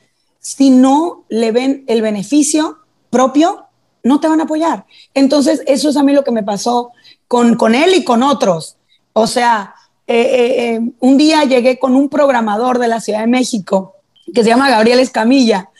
si 0.41 0.71
no 0.71 1.25
le 1.29 1.53
ven 1.53 1.85
el 1.87 2.03
beneficio 2.03 2.79
propio, 3.11 3.67
no 4.03 4.21
te 4.21 4.29
van 4.29 4.41
a 4.41 4.45
apoyar. 4.45 4.87
Entonces, 5.15 5.63
eso 5.67 5.89
es 5.89 5.97
a 5.97 6.03
mí 6.03 6.13
lo 6.13 6.25
que 6.25 6.31
me 6.31 6.43
pasó 6.43 6.93
con, 7.27 7.57
con 7.57 7.75
él 7.75 7.95
y 7.95 8.05
con 8.05 8.23
otros. 8.23 8.77
O 9.13 9.27
sea, 9.27 9.75
eh, 10.07 10.21
eh, 10.21 10.75
eh, 10.75 10.81
un 11.01 11.19
día 11.19 11.45
llegué 11.45 11.79
con 11.79 11.95
un 11.95 12.09
programador 12.09 12.79
de 12.79 12.89
la 12.89 13.01
Ciudad 13.01 13.21
de 13.21 13.27
México 13.27 13.97
que 14.33 14.43
se 14.43 14.51
llama 14.51 14.71
Gabriel 14.71 15.01
Escamilla 15.01 15.71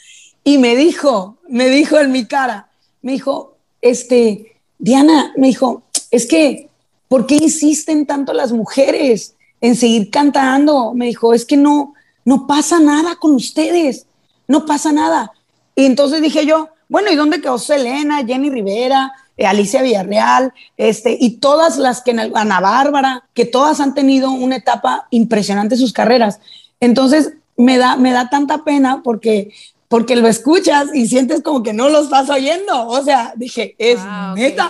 y 0.43 0.59
me 0.59 0.77
dijo, 0.77 1.39
me 1.49 1.69
dijo 1.69 1.99
en 1.99 2.13
mi 2.13 2.27
cara, 2.27 2.69
me 3.03 3.13
dijo, 3.13 3.58
este, 3.81 4.57
Diana, 4.79 5.33
me 5.37 5.49
dijo, 5.49 5.83
es 6.11 6.27
que, 6.27 6.69
¿por 7.09 7.27
qué 7.27 7.37
insisten 7.37 8.07
tanto 8.07 8.33
las 8.33 8.53
mujeres 8.53 9.35
en 9.61 9.77
seguir 9.77 10.11
cantando? 10.11 10.95
Me 10.95 11.07
dijo, 11.07 11.35
es 11.35 11.45
que 11.45 11.57
no, 11.57 11.95
no 12.25 12.47
pasa 12.47 12.81
nada 12.81 13.17
con 13.17 13.33
ustedes, 13.35 14.07
no 14.47 14.67
pasa 14.67 14.93
nada. 14.93 15.33
Y 15.75 15.85
entonces 15.85 16.23
dije 16.23 16.45
yo, 16.47 16.69
bueno, 16.89 17.11
¿y 17.11 17.17
dónde 17.17 17.41
quedó 17.41 17.59
Selena, 17.59 18.25
Jenny 18.25 18.51
Rivera, 18.51 19.13
eh, 19.37 19.47
Alicia 19.47 19.83
Villarreal, 19.83 20.53
este, 20.77 21.17
y 21.21 21.37
todas 21.37 21.77
las 21.77 22.03
que, 22.03 22.11
Ana 22.11 22.61
Bárbara, 22.61 23.25
que 23.35 23.45
todas 23.45 23.81
han 23.81 23.95
tenido 23.95 24.31
una 24.31 24.57
etapa 24.57 25.07
impresionante 25.11 25.75
en 25.75 25.81
sus 25.81 25.93
carreras? 25.93 26.41
Entonces, 26.81 27.33
me 27.57 27.77
da, 27.77 27.97
me 27.97 28.13
da 28.13 28.31
tanta 28.31 28.65
pena 28.65 29.03
porque 29.03 29.53
porque 29.89 30.17
lo 30.17 30.29
escuchas 30.29 30.89
y 30.95 31.09
sientes 31.09 31.43
como 31.43 31.63
que 31.63 31.73
no 31.73 31.89
lo 31.89 32.03
estás 32.03 32.29
oyendo. 32.31 32.87
O 32.87 33.03
sea, 33.03 33.33
dije, 33.37 33.75
es 33.79 33.99
ah, 34.01 34.35
neta. 34.37 34.69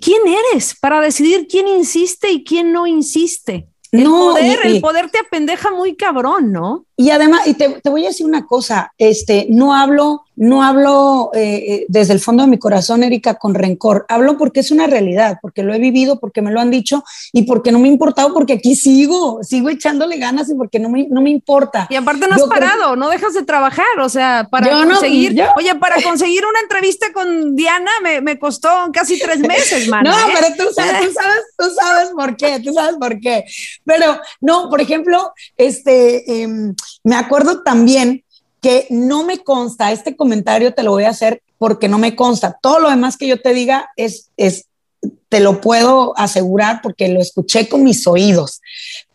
¿Quién 0.00 0.22
eres 0.26 0.74
para 0.80 1.00
decidir 1.00 1.46
quién 1.46 1.68
insiste 1.68 2.30
y 2.30 2.42
quién 2.42 2.72
no 2.72 2.86
insiste? 2.86 3.68
El 3.92 4.04
no, 4.04 4.32
poder, 4.32 4.58
el 4.64 4.80
poder 4.80 5.10
te 5.10 5.18
apendeja 5.18 5.70
muy 5.70 5.94
cabrón, 5.94 6.52
¿no? 6.52 6.86
Y 6.96 7.10
además, 7.10 7.46
y 7.46 7.54
te, 7.54 7.68
te, 7.80 7.90
voy 7.90 8.04
a 8.04 8.08
decir 8.08 8.26
una 8.26 8.46
cosa, 8.46 8.92
este, 8.96 9.46
no 9.50 9.74
hablo 9.74 10.26
no 10.36 10.62
hablo 10.62 11.30
eh, 11.34 11.64
eh, 11.66 11.86
desde 11.88 12.12
el 12.12 12.20
fondo 12.20 12.44
de 12.44 12.50
mi 12.50 12.58
corazón, 12.58 13.02
Erika, 13.02 13.34
con 13.34 13.54
rencor. 13.54 14.04
Hablo 14.08 14.36
porque 14.36 14.60
es 14.60 14.70
una 14.70 14.86
realidad, 14.86 15.38
porque 15.40 15.62
lo 15.62 15.74
he 15.74 15.78
vivido, 15.78 16.20
porque 16.20 16.42
me 16.42 16.52
lo 16.52 16.60
han 16.60 16.70
dicho 16.70 17.02
y 17.32 17.42
porque 17.42 17.72
no 17.72 17.78
me 17.78 17.88
ha 17.88 17.92
importado, 17.92 18.32
porque 18.34 18.52
aquí 18.54 18.76
sigo, 18.76 19.42
sigo 19.42 19.70
echándole 19.70 20.18
ganas 20.18 20.50
y 20.50 20.54
porque 20.54 20.78
no 20.78 20.90
me, 20.90 21.08
no 21.08 21.22
me 21.22 21.30
importa. 21.30 21.86
Y 21.88 21.96
aparte 21.96 22.28
no 22.28 22.34
has 22.34 22.42
parado, 22.42 22.96
no 22.96 23.08
dejas 23.08 23.32
de 23.32 23.44
trabajar, 23.44 23.98
o 24.00 24.08
sea, 24.10 24.46
para 24.50 24.68
conseguir, 24.70 25.42
oye, 25.56 25.74
para 25.76 26.02
conseguir 26.02 26.44
una 26.44 26.60
entrevista 26.60 27.12
con 27.14 27.56
Diana 27.56 27.90
me, 28.02 28.20
me 28.20 28.38
costó 28.38 28.68
casi 28.92 29.18
tres 29.18 29.38
meses, 29.38 29.88
man. 29.88 30.04
no, 30.04 30.12
¿eh? 30.12 30.32
pero 30.34 30.54
tú 30.54 30.74
sabes, 30.74 31.00
tú 31.06 31.12
sabes, 31.14 31.44
tú 31.56 31.64
sabes 31.74 32.10
por 32.10 32.36
qué, 32.36 32.60
tú 32.60 32.74
sabes 32.74 32.96
por 32.96 33.18
qué. 33.20 33.44
Pero 33.84 34.20
no, 34.42 34.68
por 34.68 34.82
ejemplo, 34.82 35.32
este, 35.56 36.42
em, 36.42 36.74
me 37.04 37.16
acuerdo 37.16 37.62
también 37.62 38.24
que 38.60 38.86
no 38.90 39.24
me 39.24 39.38
consta, 39.38 39.92
este 39.92 40.16
comentario 40.16 40.74
te 40.74 40.82
lo 40.82 40.92
voy 40.92 41.04
a 41.04 41.10
hacer 41.10 41.42
porque 41.58 41.88
no 41.88 41.98
me 41.98 42.16
consta. 42.16 42.58
Todo 42.60 42.80
lo 42.80 42.90
demás 42.90 43.16
que 43.16 43.28
yo 43.28 43.40
te 43.40 43.54
diga 43.54 43.90
es, 43.96 44.30
es 44.36 44.66
te 45.28 45.40
lo 45.40 45.60
puedo 45.60 46.18
asegurar 46.18 46.80
porque 46.82 47.08
lo 47.08 47.20
escuché 47.20 47.68
con 47.68 47.84
mis 47.84 48.06
oídos. 48.06 48.60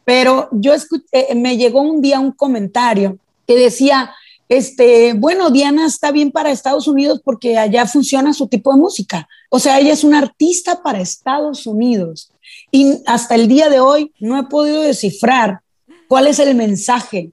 Pero 0.05 0.49
yo 0.51 0.73
escuché, 0.73 1.05
eh, 1.11 1.35
me 1.35 1.57
llegó 1.57 1.81
un 1.81 2.01
día 2.01 2.19
un 2.19 2.31
comentario 2.31 3.17
que 3.47 3.55
decía, 3.55 4.13
este, 4.49 5.13
bueno, 5.13 5.49
Diana 5.49 5.85
está 5.85 6.11
bien 6.11 6.31
para 6.31 6.51
Estados 6.51 6.87
Unidos 6.87 7.21
porque 7.23 7.57
allá 7.57 7.85
funciona 7.85 8.33
su 8.33 8.47
tipo 8.47 8.73
de 8.73 8.79
música. 8.79 9.27
O 9.49 9.59
sea, 9.59 9.79
ella 9.79 9.93
es 9.93 10.03
una 10.03 10.19
artista 10.19 10.81
para 10.83 10.99
Estados 10.99 11.65
Unidos. 11.65 12.31
Y 12.71 13.01
hasta 13.05 13.35
el 13.35 13.47
día 13.47 13.69
de 13.69 13.79
hoy 13.79 14.11
no 14.19 14.37
he 14.37 14.43
podido 14.43 14.81
descifrar 14.81 15.61
cuál 16.07 16.27
es 16.27 16.39
el 16.39 16.55
mensaje. 16.55 17.31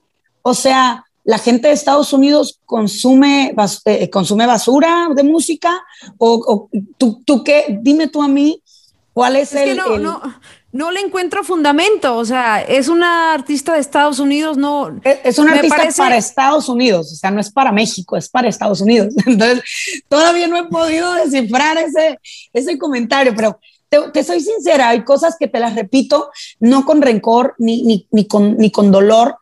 O 0.49 0.55
sea, 0.55 1.05
la 1.25 1.39
gente 1.39 1.69
de 1.69 1.75
Estados 1.75 2.13
Unidos 2.15 2.59
consume, 2.65 3.55
eh, 3.85 4.09
consume 4.09 4.47
basura 4.47 5.09
de 5.15 5.23
música 5.23 5.85
o, 6.17 6.71
tú, 6.97 7.23
tú, 7.25 7.45
qué, 7.45 7.79
dime 7.83 8.09
tú 8.09 8.23
a 8.23 8.29
mí 8.29 8.63
cuál 9.13 9.37
es, 9.37 9.53
el, 9.53 9.65
que 9.65 9.75
no, 9.75 9.99
no, 9.99 10.23
no 10.73 10.91
le 10.91 11.01
encuentro 11.01 11.45
fundamento, 11.45 12.17
o 12.17 12.25
sea, 12.25 12.63
es 12.63 12.89
una 12.89 13.35
artista 13.35 13.75
de 13.75 13.81
Estados 13.81 14.21
Unidos, 14.21 14.57
no. 14.57 15.01
Es, 15.03 15.39
una 15.39 15.53
artista 15.53 15.89
para 15.99 16.17
Estados 16.17 16.69
Unidos, 16.69 17.13
o 17.13 17.17
sea, 17.17 17.31
no 17.31 17.41
es 17.41 17.51
para 17.51 17.73
México, 17.73 18.17
es 18.17 18.31
para 18.31 18.49
Estados 18.49 18.81
Unidos. 18.81 19.13
Entonces, 19.27 19.63
todavía 20.09 20.47
no 20.47 20.57
he 20.57 20.65
podido 20.65 21.13
descifrar 21.13 21.77
ese, 21.77 22.19
ese 22.55 22.79
comentario, 22.79 23.35
pero 23.37 23.59
te, 23.91 23.99
te, 24.13 24.25
soy 24.25 24.41
sincera, 24.41 24.91
hay 24.91 25.05
cosas 25.05 25.37
que 25.39 25.49
te 25.49 25.61
las 25.61 25.75
repito, 25.75 26.31
no 26.61 26.87
con 26.87 27.03
rencor 27.03 27.55
ni, 27.59 27.83
ni, 27.83 28.07
ni, 28.11 28.27
con, 28.27 28.57
ni 28.57 28.71
con 28.71 28.91
dolor, 28.91 29.37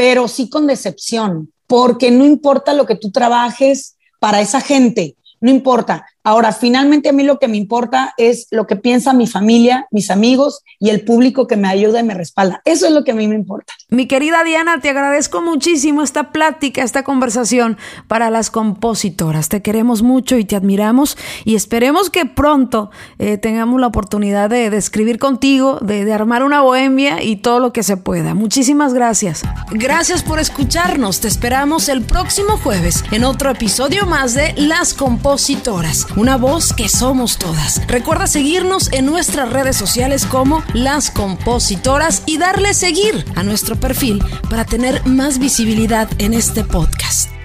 pero 0.00 0.28
sí 0.28 0.48
con 0.48 0.66
decepción, 0.66 1.52
porque 1.66 2.10
no 2.10 2.24
importa 2.24 2.72
lo 2.72 2.86
que 2.86 2.94
tú 2.94 3.10
trabajes 3.10 3.98
para 4.18 4.40
esa 4.40 4.62
gente, 4.62 5.14
no 5.42 5.50
importa. 5.50 6.06
Ahora, 6.22 6.52
finalmente 6.52 7.08
a 7.08 7.12
mí 7.12 7.22
lo 7.22 7.38
que 7.38 7.48
me 7.48 7.56
importa 7.56 8.12
es 8.18 8.46
lo 8.50 8.66
que 8.66 8.76
piensa 8.76 9.14
mi 9.14 9.26
familia, 9.26 9.86
mis 9.90 10.10
amigos 10.10 10.62
y 10.78 10.90
el 10.90 11.02
público 11.02 11.46
que 11.46 11.56
me 11.56 11.68
ayuda 11.68 12.00
y 12.00 12.02
me 12.02 12.14
respalda. 12.14 12.60
Eso 12.66 12.86
es 12.86 12.92
lo 12.92 13.04
que 13.04 13.12
a 13.12 13.14
mí 13.14 13.26
me 13.26 13.34
importa. 13.34 13.72
Mi 13.88 14.06
querida 14.06 14.44
Diana, 14.44 14.80
te 14.80 14.90
agradezco 14.90 15.40
muchísimo 15.40 16.02
esta 16.02 16.30
plática, 16.30 16.82
esta 16.82 17.04
conversación 17.04 17.78
para 18.06 18.30
las 18.30 18.50
compositoras. 18.50 19.48
Te 19.48 19.62
queremos 19.62 20.02
mucho 20.02 20.36
y 20.36 20.44
te 20.44 20.56
admiramos 20.56 21.16
y 21.44 21.54
esperemos 21.54 22.10
que 22.10 22.26
pronto 22.26 22.90
eh, 23.18 23.38
tengamos 23.38 23.80
la 23.80 23.86
oportunidad 23.86 24.50
de, 24.50 24.66
escribir 24.76 25.18
contigo, 25.18 25.78
de, 25.80 26.04
de 26.04 26.12
armar 26.12 26.42
una 26.42 26.60
bohemia 26.60 27.22
y 27.22 27.36
todo 27.36 27.60
lo 27.60 27.72
que 27.72 27.82
se 27.82 27.96
pueda. 27.96 28.34
Muchísimas 28.34 28.92
gracias. 28.92 29.42
Gracias 29.72 30.22
por 30.22 30.38
escucharnos. 30.38 31.20
Te 31.20 31.28
esperamos 31.28 31.88
el 31.88 32.02
próximo 32.02 32.58
jueves 32.58 33.04
en 33.10 33.24
otro 33.24 33.50
episodio 33.50 34.06
más 34.06 34.34
de 34.34 34.54
Las 34.56 34.94
Compositoras 34.94 36.09
una 36.16 36.36
voz 36.36 36.72
que 36.72 36.88
somos 36.88 37.38
todas. 37.38 37.86
Recuerda 37.86 38.26
seguirnos 38.26 38.92
en 38.92 39.06
nuestras 39.06 39.50
redes 39.52 39.76
sociales 39.76 40.26
como 40.26 40.62
Las 40.74 41.10
Compositoras 41.10 42.22
y 42.26 42.38
darle 42.38 42.74
seguir 42.74 43.24
a 43.36 43.42
nuestro 43.42 43.76
perfil 43.76 44.22
para 44.48 44.64
tener 44.64 45.04
más 45.06 45.38
visibilidad 45.38 46.08
en 46.18 46.34
este 46.34 46.64
podcast. 46.64 47.39